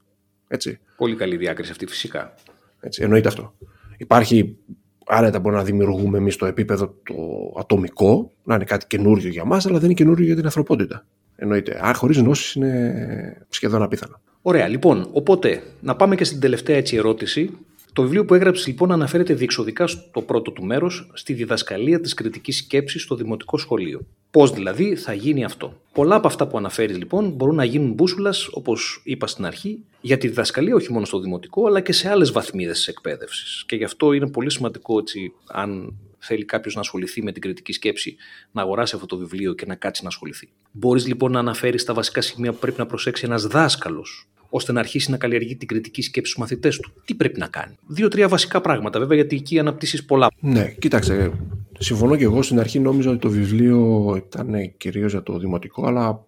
Έτσι. 0.47 0.79
Πολύ 0.97 1.15
καλή 1.15 1.37
διάκριση 1.37 1.71
αυτή, 1.71 1.85
φυσικά. 1.85 2.33
Έτσι, 2.79 3.03
εννοείται 3.03 3.27
αυτό. 3.27 3.55
Υπάρχει 3.97 4.57
άνετα 5.05 5.39
μπορεί 5.39 5.55
να 5.55 5.63
δημιουργούμε 5.63 6.17
εμείς 6.17 6.35
το 6.35 6.45
επίπεδο 6.45 6.87
το 6.87 7.15
ατομικό, 7.59 8.31
να 8.43 8.55
είναι 8.55 8.63
κάτι 8.63 8.87
καινούριο 8.87 9.29
για 9.29 9.45
μας, 9.45 9.65
αλλά 9.65 9.77
δεν 9.77 9.85
είναι 9.85 9.93
καινούριο 9.93 10.25
για 10.25 10.35
την 10.35 10.45
ανθρωπότητα. 10.45 11.05
Εννοείται. 11.35 11.79
Αν 11.81 11.93
χωρίς 11.93 12.17
γνώσεις 12.17 12.53
είναι 12.53 13.45
σχεδόν 13.49 13.81
απίθανο. 13.81 14.21
Ωραία, 14.41 14.67
λοιπόν, 14.67 15.07
οπότε 15.11 15.63
να 15.81 15.95
πάμε 15.95 16.15
και 16.15 16.23
στην 16.23 16.39
τελευταία 16.39 16.75
έτσι 16.77 16.95
ερώτηση 16.95 17.57
Το 17.93 18.01
βιβλίο 18.01 18.25
που 18.25 18.33
έγραψες 18.33 18.67
λοιπόν 18.67 18.91
αναφέρεται 18.91 19.33
διεξοδικά 19.33 19.87
στο 19.87 20.21
πρώτο 20.21 20.51
του 20.51 20.63
μέρος 20.63 21.11
στη 21.13 21.33
διδασκαλία 21.33 22.01
της 22.01 22.13
κριτικής 22.13 22.57
σκέψης 22.57 23.01
στο 23.01 23.15
δημοτικό 23.15 23.57
σχολείο. 23.57 24.01
Πώς 24.31 24.51
δηλαδή 24.51 24.95
θα 24.95 25.13
γίνει 25.13 25.43
αυτό; 25.43 25.73
Πολλά 25.93 26.15
από 26.15 26.27
αυτά 26.27 26.47
που 26.47 26.57
αναφέρεις 26.57 26.97
λοιπόν 26.97 27.29
μπορούν 27.29 27.55
να 27.55 27.63
γίνουν 27.63 27.91
μπούσουλας, 27.91 28.47
όπως 28.51 29.01
είπα 29.03 29.27
στην 29.27 29.45
αρχή, 29.45 29.83
για 30.01 30.17
τη 30.17 30.27
διδασκαλία 30.27 30.75
όχι 30.75 30.91
μόνο 30.91 31.05
στο 31.05 31.19
δημοτικό, 31.19 31.67
αλλά 31.67 31.81
και 31.81 31.91
σε 31.91 32.09
άλλες 32.09 32.31
βαθμίδες 32.31 32.77
της 32.77 32.87
εκπαίδευσης. 32.87 33.63
Και 33.67 33.75
γι' 33.75 33.83
αυτό 33.83 34.13
είναι 34.13 34.29
πολύ 34.29 34.51
σημαντικό 34.51 34.99
έτσι, 34.99 35.33
αν 35.47 35.93
θέλει 36.19 36.45
κάποιος 36.45 36.75
να 36.75 36.81
ασχοληθεί 36.81 37.23
με 37.23 37.31
την 37.31 37.41
κριτική 37.41 37.73
σκέψη, 37.73 38.15
να 38.51 38.61
αγοράσει 38.61 38.95
αυτό 38.95 39.07
το 39.07 39.17
βιβλίο 39.17 39.53
και 39.53 39.65
να 39.65 39.75
κάτσει 39.75 40.03
να 40.03 40.09
ασχοληθεί. 40.09 40.49
Μπορείς 40.71 41.07
λοιπόν 41.07 41.31
να 41.31 41.39
αναφέρεις 41.39 41.83
τα 41.83 41.93
βασικά 41.93 42.21
σημεία 42.21 42.51
που 42.51 42.59
πρέπει 42.59 42.79
να 42.79 42.85
προσέξει 42.85 43.25
ένας 43.25 43.47
δάσκαλος 43.47 44.29
ώστε 44.49 44.71
να 44.71 44.79
αρχίσει 44.79 45.11
να 45.11 45.17
καλλιεργεί 45.17 45.55
την 45.55 45.67
κριτική 45.67 46.01
σκέψη 46.01 46.31
στους 46.31 46.43
μαθητές 46.43 46.77
του. 46.77 46.93
Τι 47.05 47.15
πρέπει 47.15 47.39
να 47.39 47.47
κάνει; 47.47 47.75
Δύο-τρία 47.87 48.27
βασικά 48.27 48.61
πράγματα, 48.61 48.99
βέβαια, 48.99 49.15
γιατί 49.15 49.35
εκεί 49.35 49.59
αναπτύσσεις 49.59 50.05
πολλά. 50.05 50.27
Ναι, 50.39 50.71
κοίταξε. 50.79 51.31
Συμφωνώ 51.79 52.15
και 52.15 52.23
εγώ 52.23 52.41
στην 52.41 52.59
αρχή 52.59 52.79
νόμιζα 52.79 53.09
ότι 53.09 53.19
το 53.19 53.29
βιβλίο 53.29 54.13
ήταν 54.25 54.73
κυρίως 54.77 55.11
για 55.11 55.23
το 55.23 55.37
δημοτικό, 55.37 55.87
αλλά 55.87 56.25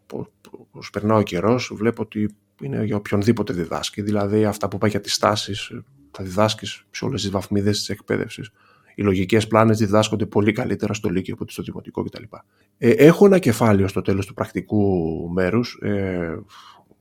ως 0.72 0.90
περνά 0.90 1.16
ο 1.16 1.22
καιρός 1.22 1.72
βλέπω 1.74 2.02
ότι 2.02 2.36
είναι 2.62 2.84
για 2.84 2.96
οποιονδήποτε 2.96 3.54
διδάσκει. 3.54 4.02
Δηλαδή, 4.02 4.46
αυτά 4.46 4.68
που 4.68 4.78
πάει 4.78 4.90
για 4.90 5.02
τις 5.02 5.18
τάσεις 5.18 5.72
θα 6.12 6.24
διδάσκεις 6.24 6.86
σε 6.92 7.06
όλες 7.06 7.22
τις 7.22 7.32
βαθμίδες 7.32 7.78
της 7.78 7.90
εκπαίδευσης. 7.90 8.52
Οι 8.96 9.04
λογικές 9.04 9.48
πλάνες 9.48 9.78
διδάσκονται 9.78 10.26
πολύ 10.26 10.52
καλύτερα 10.52 10.94
στο 10.94 11.10
Λύκειο 11.10 11.34
από 11.34 11.44
ότι 11.44 11.54
στο 11.54 11.64
Δημοτικό 11.64 12.04
κτλ. 12.04 12.24
Ε, 12.78 12.90
έχω 12.90 13.26
ένα 13.26 13.40
κεφάλαιο 13.40 13.88
στο 13.88 14.02
τέλος 14.02 14.26
του 14.26 14.34
πρακτικού 14.34 15.30
μέρους 15.34 15.80
ε, 15.82 16.40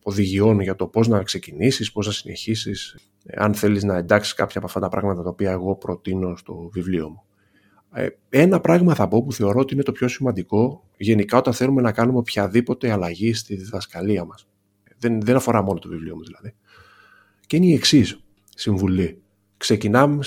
οδηγιών 0.03 0.61
για 0.61 0.76
το 0.76 0.87
πώς 0.87 1.09
να 1.09 1.22
ξεκινήσεις, 1.22 1.92
πώς 1.92 2.07
να 2.07 2.12
συνεχίσεις, 2.12 2.96
ε, 3.24 3.42
αν 3.42 3.55
θέλεις 3.55 3.85
να 3.85 3.96
εντάξεις 3.96 4.35
κάποια 4.35 4.59
από 4.59 4.66
αυτά 4.66 4.81
τα 4.81 4.88
πράγματα 4.88 5.22
τα 5.22 5.29
οποία 5.29 5.50
εγώ 5.50 5.76
προτείνω 5.76 6.37
στο 6.37 6.70
βιβλίο 6.72 7.09
μου. 7.09 7.22
Ε, 7.92 8.09
ένα 8.29 8.61
πράγμα 8.61 8.94
θα 8.94 9.09
πω 9.09 9.24
που 9.24 9.33
θεωρώ 9.33 9.61
ότι 9.61 9.74
είναι 9.74 9.83
το 9.83 9.92
πιο 9.92 10.09
σημαντικό 10.09 10.85
γενικά 10.96 11.38
όταν 11.38 11.53
θέλουμε 11.53 11.81
να 11.81 11.92
κάνουμε 11.92 12.18
οποιαδήποτε 12.18 12.90
αλλαγή 12.90 13.33
στη 13.33 13.57
διδασκαλία 13.57 14.24
μας. 14.24 14.48
Δεν, 14.98 15.20
δεν 15.20 15.37
αφορά 15.37 15.62
μόνο 15.62 15.79
το 15.79 15.88
βιβλίο 15.88 16.16
μου 16.16 16.24
δηλαδή. 16.24 16.55
Και 17.46 17.57
είναι 17.57 17.66
η 17.66 17.72
εξής 17.72 18.20
συμβουλή. 18.55 19.22
Ξεκινάμε 19.57 20.24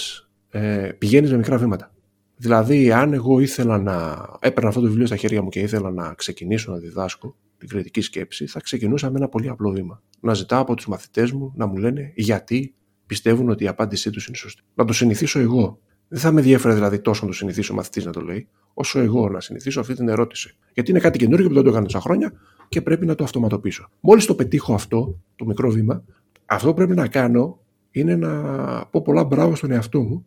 ε, 0.54 0.92
πηγαίνεις 0.98 1.32
με 1.32 1.38
μικρά 1.38 1.58
βήματα. 1.58 1.92
Δηλαδή, 2.36 2.92
αν 2.92 3.14
εγώ 3.14 3.40
ήθελα 3.40 3.78
να 3.78 4.26
έπαιρνα 4.40 4.70
αυτό 4.70 4.82
το 4.82 4.88
βιβλίο 4.88 5.06
στα 5.06 5.16
χέρια 5.16 5.42
μου 5.42 5.50
και 5.50 5.60
ήθελα 5.60 5.92
να 5.92 6.14
ξεκινήσω 6.14 6.72
να 6.72 6.78
διδάσκω 6.78 7.36
την 7.58 7.68
κριτική 7.68 8.02
σκέψη, 8.02 8.48
θα 8.48 8.60
ξεκινούσα 8.60 9.12
με 9.12 9.18
ένα 9.18 9.28
πολύ 9.28 9.50
απλό 9.50 9.70
βήμα. 9.70 10.02
Να 10.20 10.34
ζητάω 10.34 10.62
από 10.62 10.76
τους 10.76 10.88
μαθητές 10.88 11.32
μου 11.32 11.54
να 11.56 11.66
μου 11.66 11.78
λένε 11.78 12.12
γιατί 12.16 12.74
πιστεύουν 13.06 13.50
ότι 13.50 13.64
η 13.64 13.68
απάντησή 13.68 14.10
τους 14.10 14.28
είναι 14.28 14.38
σωστή. 14.38 14.62
Να 14.74 14.86
το 14.86 14.94
συνηθίσω 14.94 15.40
εγώ. 15.40 15.80
Δεν 16.08 16.20
θα 16.20 16.32
με 16.32 16.42
διέφερε 16.42 16.74
δηλαδή 16.74 17.00
τόσο 17.00 17.22
να 17.22 17.32
το 17.32 17.36
συνηθίσω 17.36 17.74
ο 17.74 17.76
μαθητής 17.76 18.06
να 18.06 18.12
το 18.12 18.22
λέει, 18.22 18.48
όσο 18.74 19.00
εγώ 19.00 19.30
να 19.30 19.40
συνηθίσω 19.40 19.80
αυτή 19.80 19.94
την 19.94 20.08
ερώτηση. 20.08 20.56
Γιατί 20.74 20.92
είναι 20.92 21.00
κάτι 21.00 21.18
καινούργιο 21.18 21.48
που 21.48 21.54
δεν 21.54 21.64
το 21.64 21.70
έκανα 21.70 21.86
τόσα 21.86 22.00
χρόνια 22.00 22.34
και 22.70 22.82
πρέπει 22.82 23.06
να 23.06 23.16
το 23.16 23.24
αυτοματοποιήσω. 23.24 23.90
Μόλις 24.00 24.26
το 24.26 24.36
πετύχω 24.36 24.74
αυτό, 24.74 25.20
το 25.36 25.46
μικρό 25.46 25.70
βήμα, 25.70 26.04
αυτό 26.46 26.68
που 26.68 26.74
πρέπει 26.74 26.96
να 26.96 27.08
κάνω 27.08 27.60
είναι 27.92 28.16
να 28.16 28.32
πω 28.86 29.02
πολλά 29.02 29.24
μπράβο 29.24 29.56
στον 29.56 29.72
εαυτό 29.72 30.02
μου 30.02 30.26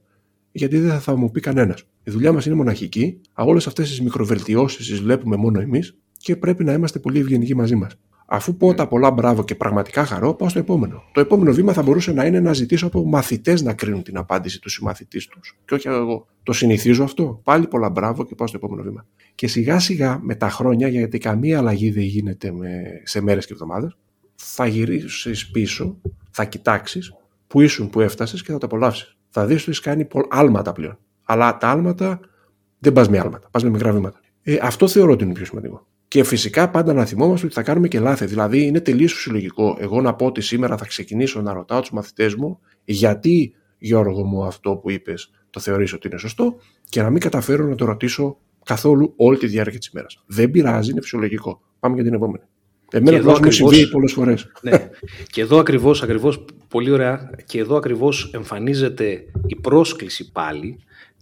γιατί 0.57 0.79
δεν 0.79 1.01
θα 1.01 1.17
μου 1.17 1.31
πει 1.31 1.41
κανένας. 1.41 1.83
Η 2.03 2.11
δουλειά 2.11 2.33
μας 2.33 2.47
είναι 2.47 2.55
μοναχική, 2.55 3.21
όλες 3.35 3.67
αυτές 3.67 3.89
τις 3.89 4.01
μικροβελτιώσεις 4.01 4.87
τις 4.89 5.01
βλέπουμε 5.01 5.37
μόνο 5.37 5.61
εμείς 5.61 5.97
και 6.19 6.37
πρέπει 6.37 6.65
να 6.65 6.73
είμαστε 6.73 6.99
πολύ 6.99 7.19
ευγενικοί 7.19 7.55
μαζί 7.57 7.75
μας. 7.75 7.97
Αφού 8.27 8.57
πω 8.57 8.75
τα 8.75 8.89
πολλά 8.89 9.11
μπράβο 9.11 9.45
και 9.45 9.55
πραγματικά 9.55 10.05
χαρώ, 10.05 10.35
πάω 10.35 10.49
στο 10.49 10.59
επόμενο. 10.59 11.03
Το 11.13 11.21
επόμενο 11.21 11.53
βήμα 11.53 11.73
θα 11.73 11.83
μπορούσε 11.83 12.13
να 12.13 12.25
είναι 12.25 12.41
να 12.41 12.53
ζητήσω 12.53 12.87
από 12.87 13.05
μαθητές 13.05 13.63
να 13.63 13.73
κρίνουν 13.73 14.03
την 14.03 14.17
απάντηση 14.17 14.61
τους 14.61 14.73
συμμαθητή 14.73 15.29
τους. 15.29 15.59
Και 15.65 15.75
όχι 15.75 15.89
εγώ. 15.89 16.27
Το 16.43 16.53
συνηθίζω 16.53 17.05
αυτό. 17.05 17.41
Πάλι 17.45 17.67
πολλά 17.67 17.91
μπράβο 17.91 18.25
και 18.25 18.35
πάω 18.35 18.47
στο 18.47 18.57
επόμενο 18.57 18.83
βήμα. 18.83 19.07
Και 19.35 19.47
σιγά 19.47 19.79
σιγά 19.79 20.19
με 20.23 20.35
τα 20.35 20.51
χρόνια, 20.51 20.89
γιατί 20.89 21.19
καμία 21.19 21.59
αλλαγή 21.59 21.91
δεν 21.91 22.03
γίνεται 22.03 22.53
με... 22.53 22.83
σε 23.03 23.21
μέρες 23.21 23.47
και 23.47 23.53
εβδομάδες, 23.53 23.97
θα 24.35 24.67
γυρίσεις 24.67 25.51
πίσω, 25.51 25.97
θα 26.31 26.45
κοιτάξεις 26.45 27.15
που 27.47 27.61
ήσουν, 27.61 27.91
που 27.91 28.01
έφτασες 28.01 28.43
και 28.43 28.53
θα 28.53 28.59
το 28.59 28.67
απολαύσεις 28.67 29.16
θα 29.41 29.47
δεις 29.47 29.61
ότι 29.61 29.71
έχεις 29.71 29.81
κάνει 29.81 30.07
άλματα 30.29 30.73
πλέον. 30.73 30.99
Αλλά 31.25 31.57
τα 31.57 31.69
άλματα 31.69 32.21
δεν 32.79 32.93
πας 32.93 33.09
με 33.09 33.19
άλματα, 33.19 33.49
πας 33.51 33.63
με 33.63 33.71
μικρά 33.71 33.93
βήματα. 33.93 34.21
Ε, 34.43 34.59
αυτό 34.63 34.89
θεωρώ 34.89 35.13
ότι 35.13 35.25
είναι 35.25 35.33
πιο 35.33 35.45
σημαντικό. 35.45 35.87
Και 36.09 36.25
φυσικά 36.25 36.71
πάντα 36.71 36.93
να 36.93 37.05
θυμόμαστε 37.05 37.47
ότι 37.47 37.55
θα 37.55 37.63
κάνουμε 37.63 37.89
και 37.89 38.01
λάθη. 38.01 38.27
Δηλαδή, 38.27 38.67
είναι 38.67 38.81
τελείως 38.81 39.13
φυσιολογικό 39.13 39.77
εγώ 39.81 40.01
να 40.01 40.15
πω 40.15 40.27
ότι 40.27 40.41
σήμερα 40.41 40.77
θα 40.77 40.87
ξεκινήσω 40.87 41.41
να 41.41 41.53
ρωτάω 41.53 41.81
τους 41.81 41.91
μαθητές 41.91 42.35
μου 42.35 42.61
γιατί, 42.85 43.55
Γιώργο 43.79 44.25
μου, 44.25 44.45
αυτό 44.45 44.77
που 44.77 44.91
είπες 44.91 45.31
το 45.51 45.61
θεωρείς 45.61 45.93
ότι 45.93 46.09
είναι 46.09 46.19
σωστό 46.19 46.57
και 46.89 47.03
να 47.03 47.11
μην 47.11 47.21
καταφέρω 47.21 47.67
να 47.67 47.75
το 47.75 47.85
ρωτήσω 47.85 48.39
καθόλου 48.65 49.13
όλη 49.17 49.39
τη 49.39 49.47
διάρκεια 49.47 49.79
της 49.79 49.89
ημέρας. 49.89 50.23
Δεν 50.27 50.51
πειράζει, 50.51 50.91
είναι 50.91 51.01
φυσιολογικό. 51.01 51.61
Πάμε 51.81 51.95
για 51.95 52.05
την 52.05 52.15
επόμενη. 52.15 52.45
Εμένα 52.91 53.23
το 53.23 53.41
μου 53.43 53.51
συμβεί 53.51 53.89
πολλές 53.89 54.13
φορές. 54.13 54.51
Ναι. 54.61 54.91
και 55.33 55.41
εδώ 55.41 55.59
ακριβώς, 55.59 56.03
ακριβώς, 56.03 56.45
πολύ 56.69 56.91
ωραία, 56.91 57.31
και 57.47 57.59
εδώ 57.59 57.77
ακριβώς 57.77 58.31
εμφανίζεται 58.35 59.25
η 59.47 59.57
πρόσκληση 59.57 60.33
πάλι 60.33 60.79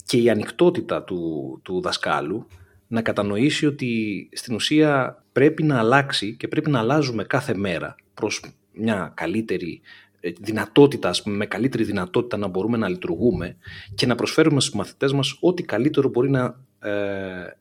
και 0.06 0.16
η 0.16 0.30
ανοιχτότητα 0.30 1.02
του, 1.02 1.60
του 1.62 1.80
δασκάλου 1.80 2.46
να 2.86 3.02
κατανοήσει 3.02 3.66
ότι 3.66 4.28
στην 4.32 4.54
ουσία 4.54 5.22
πρέπει 5.32 5.62
να 5.62 5.78
αλλάξει 5.78 6.36
και 6.36 6.48
πρέπει 6.48 6.70
να 6.70 6.78
αλλάζουμε 6.78 7.24
κάθε 7.24 7.54
μέρα 7.54 7.94
προς 8.14 8.44
μια 8.72 9.12
καλύτερη 9.14 9.80
ε, 10.20 10.30
δυνατότητα, 10.40 11.10
με 11.24 11.46
καλύτερη 11.46 11.84
δυνατότητα 11.84 12.36
να 12.36 12.46
μπορούμε 12.46 12.76
να 12.76 12.88
λειτουργούμε 12.88 13.56
και 13.94 14.06
να 14.06 14.14
προσφέρουμε 14.14 14.60
στους 14.60 14.74
μαθητές 14.74 15.12
μας 15.12 15.36
ό,τι 15.40 15.62
καλύτερο 15.62 16.08
μπορεί 16.08 16.30
να, 16.30 16.44
ε, 16.44 16.54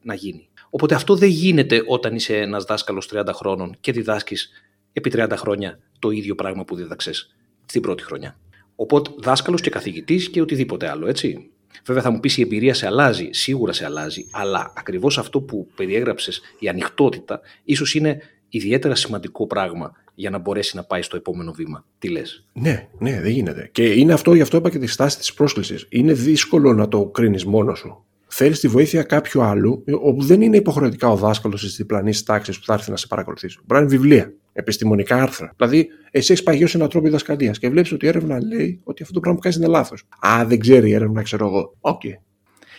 να 0.01 0.13
γίνει. 0.13 0.47
Οπότε 0.69 0.95
αυτό 0.95 1.15
δεν 1.15 1.29
γίνεται 1.29 1.83
όταν 1.87 2.15
είσαι 2.15 2.37
ένας 2.37 2.63
δάσκαλος 2.63 3.09
30 3.13 3.25
χρόνων 3.33 3.75
και 3.79 3.91
διδάσκεις 3.91 4.49
επί 4.93 5.11
30 5.15 5.31
χρόνια 5.35 5.79
το 5.99 6.11
ίδιο 6.11 6.35
πράγμα 6.35 6.63
που 6.65 6.75
δίδαξες 6.75 7.35
στην 7.65 7.81
πρώτη 7.81 8.03
χρονιά. 8.03 8.37
Οπότε 8.75 9.11
δάσκαλος 9.17 9.61
και 9.61 9.69
καθηγητής 9.69 10.29
και 10.29 10.41
οτιδήποτε 10.41 10.89
άλλο, 10.89 11.07
έτσι. 11.07 11.49
Βέβαια 11.85 12.01
θα 12.01 12.09
μου 12.09 12.19
πεις 12.19 12.37
η 12.37 12.41
εμπειρία 12.41 12.73
σε 12.73 12.85
αλλάζει, 12.85 13.29
σίγουρα 13.31 13.73
σε 13.73 13.85
αλλάζει, 13.85 14.27
αλλά 14.31 14.73
ακριβώς 14.75 15.17
αυτό 15.17 15.41
που 15.41 15.67
περιέγραψες, 15.75 16.41
η 16.59 16.67
ανοιχτότητα, 16.67 17.41
ίσως 17.63 17.95
είναι 17.95 18.21
ιδιαίτερα 18.49 18.95
σημαντικό 18.95 19.47
πράγμα 19.47 19.91
για 20.15 20.29
να 20.29 20.37
μπορέσει 20.37 20.75
να 20.75 20.83
πάει 20.83 21.01
στο 21.01 21.15
επόμενο 21.15 21.51
βήμα. 21.51 21.85
Τι 21.99 22.09
λες; 22.09 22.45
Ναι, 22.53 22.89
ναι, 22.99 23.21
δεν 23.21 23.31
γίνεται. 23.31 23.69
Και 23.71 23.91
είναι 23.91 24.13
αυτό, 24.13 24.33
γι' 24.33 24.41
αυτό 24.41 24.57
είπα 24.57 24.69
και 24.69 24.79
τη 24.79 24.87
στάση 24.87 25.17
της 25.17 25.33
πρόσκλησης. 25.33 25.85
Είναι 25.89 26.13
δύσκολο 26.13 26.73
να 26.73 26.87
το 26.87 27.05
κρίνεις 27.05 27.45
μόνος 27.45 27.79
σου 27.79 28.05
θέλει 28.35 28.57
τη 28.57 28.67
βοήθεια 28.67 29.03
κάποιου 29.03 29.41
άλλου, 29.41 29.83
όπου 30.01 30.23
δεν 30.23 30.41
είναι 30.41 30.57
υποχρεωτικά 30.57 31.07
ο 31.07 31.15
δάσκαλος 31.15 31.61
της 31.61 31.75
διπλανής 31.75 32.23
τάξης 32.23 32.59
που 32.59 32.65
θα 32.65 32.73
έρθει 32.73 32.91
να 32.91 32.97
σε 32.97 33.07
παρακολουθήσει. 33.07 33.57
Μπορεί 33.65 33.81
να 33.81 33.87
είναι 33.87 33.97
βιβλία, 33.97 34.33
επιστημονικά 34.53 35.21
άρθρα. 35.21 35.53
Δηλαδή, 35.57 35.87
εσύ 36.11 36.31
έχεις 36.31 36.43
παγιώσει 36.43 36.77
έναν 36.77 36.89
τρόπο 36.89 37.05
διδασκαλίας 37.05 37.59
και 37.59 37.69
βλέπεις 37.69 37.91
ότι 37.91 38.05
η 38.05 38.07
έρευνα 38.07 38.45
λέει 38.45 38.79
ότι 38.83 39.01
αυτό 39.01 39.13
το 39.13 39.19
πράγμα 39.19 39.39
που 39.39 39.43
κάνεις 39.43 39.57
είναι 39.57 39.67
λάθος. 39.67 40.03
Α, 40.27 40.45
δεν 40.45 40.59
ξέρει 40.59 40.89
η 40.89 40.93
έρευνα, 40.93 41.21
ξέρω 41.21 41.45
εγώ. 41.45 41.75
OK. 41.79 42.01
Okay. 42.03 42.17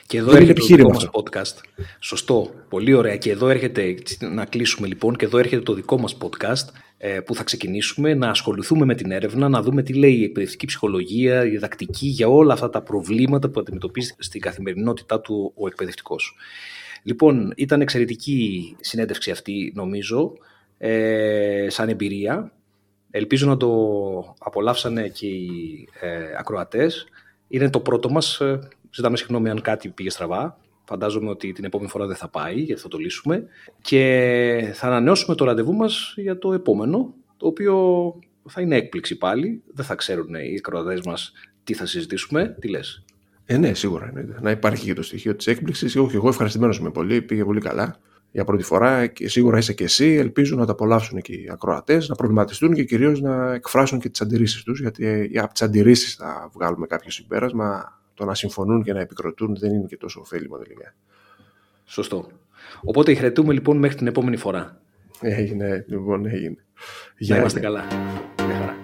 Και 0.07 0.19
εδώ 0.19 0.37
έρχεται 0.37 0.61
το 0.61 0.67
δικό 0.67 0.89
μας 0.89 1.09
podcast. 1.13 1.85
Σωστό. 1.99 2.51
Πολύ 2.69 2.95
ωραία. 2.95 3.17
Και 3.17 3.31
εδώ 3.31 3.49
έρχεται, 3.49 3.95
να 4.35 4.45
κλείσουμε 4.45 4.87
λοιπόν, 4.87 5.17
και 5.17 5.25
εδώ 5.25 5.39
έρχεται 5.39 5.63
το 5.63 5.75
δικό 5.75 5.99
μας 5.99 6.17
podcast 6.21 6.67
ε, 6.75 6.84
που 7.25 7.35
θα 7.35 7.45
ξεκινήσουμε 7.45 8.15
να 8.15 8.29
ασχοληθούμε 8.29 8.85
με 8.85 8.95
την 8.95 9.11
έρευνα, 9.11 9.49
να 9.49 9.63
δούμε 9.63 9.83
τι 9.83 9.93
λέει 9.93 10.15
η 10.15 10.25
εκπαιδευτική 10.25 10.67
ψυχολογία, 10.67 11.45
η 11.45 11.49
διδακτική 11.49 12.07
για 12.07 12.29
όλα 12.29 12.53
αυτά 12.53 12.71
τα 12.71 12.83
προβλήματα 12.83 13.49
που 13.49 13.61
αντιμετωπίζει 13.61 14.15
στην 14.19 14.41
καθημερινότητά 14.41 15.21
του 15.21 15.53
ο 15.57 15.67
εκπαιδευτικός. 15.67 16.37
Λοιπόν, 17.03 17.53
ήταν 17.57 17.81
εξαιρετική 17.81 18.77
συνέντευξη 18.81 19.31
αυτή 19.31 19.73
νομίζω, 19.75 20.33
ε, 20.79 21.67
σαν 21.69 21.89
εμπειρία. 21.89 22.53
Ελπίζω 23.11 23.47
να 23.47 23.57
το 23.57 24.37
απολαύσανε 24.39 25.09
και 25.09 25.27
οι 25.27 25.89
ε, 26.01 26.35
ακροατές. 26.39 27.07
Είναι 27.49 27.71
το 27.71 27.81
πρώτο 27.81 28.11
μας, 28.11 28.41
ε, 28.41 28.59
ζητάμε 28.91 29.17
συγγνώμη 29.17 29.51
αν 29.51 29.61
κάτι 29.61 29.89
πήγε 29.89 30.11
στραβά, 30.11 30.59
Φαντάζομαι 30.85 31.31
ότι 31.31 31.53
την 31.53 31.65
επόμενη 31.65 31.91
φορά 31.91 32.07
δεν 32.07 32.17
θα 32.17 32.29
πάει, 32.29 32.61
γιατί 32.61 32.81
θα 32.81 32.89
το 32.89 32.99
λύσουμε. 32.99 33.45
Και 33.81 34.71
θα 34.75 34.87
ανανεώσουμε 34.87 35.35
το 35.35 35.45
ραντεβού 35.45 35.73
μας 35.75 36.15
για 36.17 36.39
το 36.39 36.53
επόμενο, 36.53 37.15
το 37.37 37.47
οποίο 37.47 37.75
θα 38.49 38.61
είναι 38.61 38.77
έκπληξη 38.77 39.19
πάλι. 39.19 39.63
Δεν 39.73 39.85
θα 39.85 39.95
ξέρουν 39.95 40.35
οι 40.35 40.55
εκροατές 40.55 41.01
μας 41.01 41.33
τι 41.65 41.75
θα 41.75 41.87
συζητήσουμε. 41.87 42.57
Τι 42.61 42.69
λες; 42.69 43.05
Ε, 43.45 43.57
ναι, 43.57 43.75
σίγουρα. 43.75 44.11
Ναι. 44.15 44.25
Να 44.41 44.51
υπάρχει 44.51 44.85
και 44.85 44.95
το 44.95 45.03
στοιχείο 45.03 45.37
της 45.37 45.47
έκπληξης. 45.47 45.97
Εγώ, 45.97 46.11
εγώ 46.15 46.29
ευχαριστημένος 46.29 46.79
είμαι 46.79 46.91
πολύ, 46.91 47.23
πήγε 47.23 47.45
πολύ 47.45 47.61
καλά 47.61 47.99
για 48.35 48.45
πρώτη 48.45 48.63
φορά 48.63 49.07
και 49.07 49.29
σίγουρα 49.29 49.59
είσαι 49.59 49.73
και 49.73 49.85
εσύ. 49.85 50.07
Ελπίζω 50.07 50.57
να 50.57 50.67
τα 50.67 50.73
απολαύσουν 50.73 51.21
και 51.21 51.33
οι 51.33 51.49
ακροατές, 51.53 52.09
να 52.09 52.15
προβληματιστούν 52.15 52.75
και 52.75 52.85
κυρίως 52.85 53.21
να 53.21 53.53
εκφράσουν 53.53 53.99
και 53.99 54.09
τις 54.09 54.21
αντιρρήσεις 54.21 54.63
τους, 54.63 54.81
γιατί 54.81 55.31
από 55.39 55.53
τις 55.53 55.63
αντιρρήσεις 55.63 56.15
θα 56.15 56.51
βγάλουμε 56.55 56.87
κάποιο 56.87 57.11
συμπέρασμα 57.11 58.01
το 58.15 58.25
να 58.25 58.35
συμφωνούν 58.35 58.83
και 58.83 58.93
να 58.93 59.01
επικροτούν 59.01 59.57
δεν 59.57 59.73
είναι 59.73 59.87
και 59.87 59.97
τόσο 59.97 60.21
ωφέλιμο 60.21 60.57
τελικά. 60.57 60.95
Σωστό. 61.85 62.27
Οπότε 62.85 63.15
χαιρετούμε 63.15 63.53
λοιπόν 63.53 63.77
μέχρι 63.77 63.97
την 63.97 64.07
επόμενη 64.07 64.37
φορά. 64.37 64.81
Έγινε, 65.21 65.85
λοιπόν, 65.89 66.27
έγινε. 66.27 66.65
Να 67.19 67.37
είμαστε 67.37 67.61
καλά. 67.61 67.85
Μια 68.47 68.55
χαρά. 68.55 68.77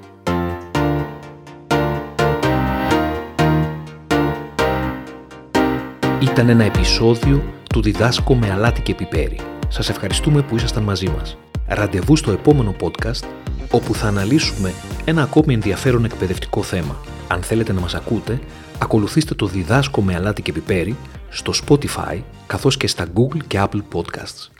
Ήταν 6.22 6.48
ένα 6.48 6.64
επεισόδιο 6.64 7.42
του 7.68 7.82
Διδάσκω 7.82 8.34
με 8.34 8.50
αλάτι 8.50 8.80
και 8.80 8.94
πιπέρι. 8.94 9.40
Σας 9.68 9.88
ευχαριστούμε 9.88 10.42
που 10.42 10.56
ήσασταν 10.56 10.82
μαζί 10.82 11.08
μας. 11.08 11.38
Ραντεβού 11.66 12.16
στο 12.16 12.30
επόμενο 12.32 12.74
podcast, 12.80 13.28
όπου 13.70 13.94
θα 13.94 14.06
αναλύσουμε 14.06 14.72
ένα 15.04 15.22
ακόμη 15.22 15.54
ενδιαφέρον 15.54 16.04
εκπαιδευτικό 16.04 16.62
θέμα. 16.62 16.96
Αν 17.28 17.42
θέλετε 17.42 17.72
να 17.72 17.80
μας 17.80 17.94
ακούτε, 17.94 18.40
ακολουθήστε 18.80 19.34
το 19.34 19.46
Διδάσκω 19.46 20.02
με 20.02 20.14
αλάτι 20.14 20.42
και 20.42 20.52
πιπέρι 20.52 20.96
στο 21.30 21.52
Spotify, 21.66 22.20
καθώς 22.46 22.76
και 22.76 22.86
στα 22.86 23.06
Google 23.14 23.44
και 23.46 23.62
Apple 23.62 23.82
Podcasts. 23.92 24.59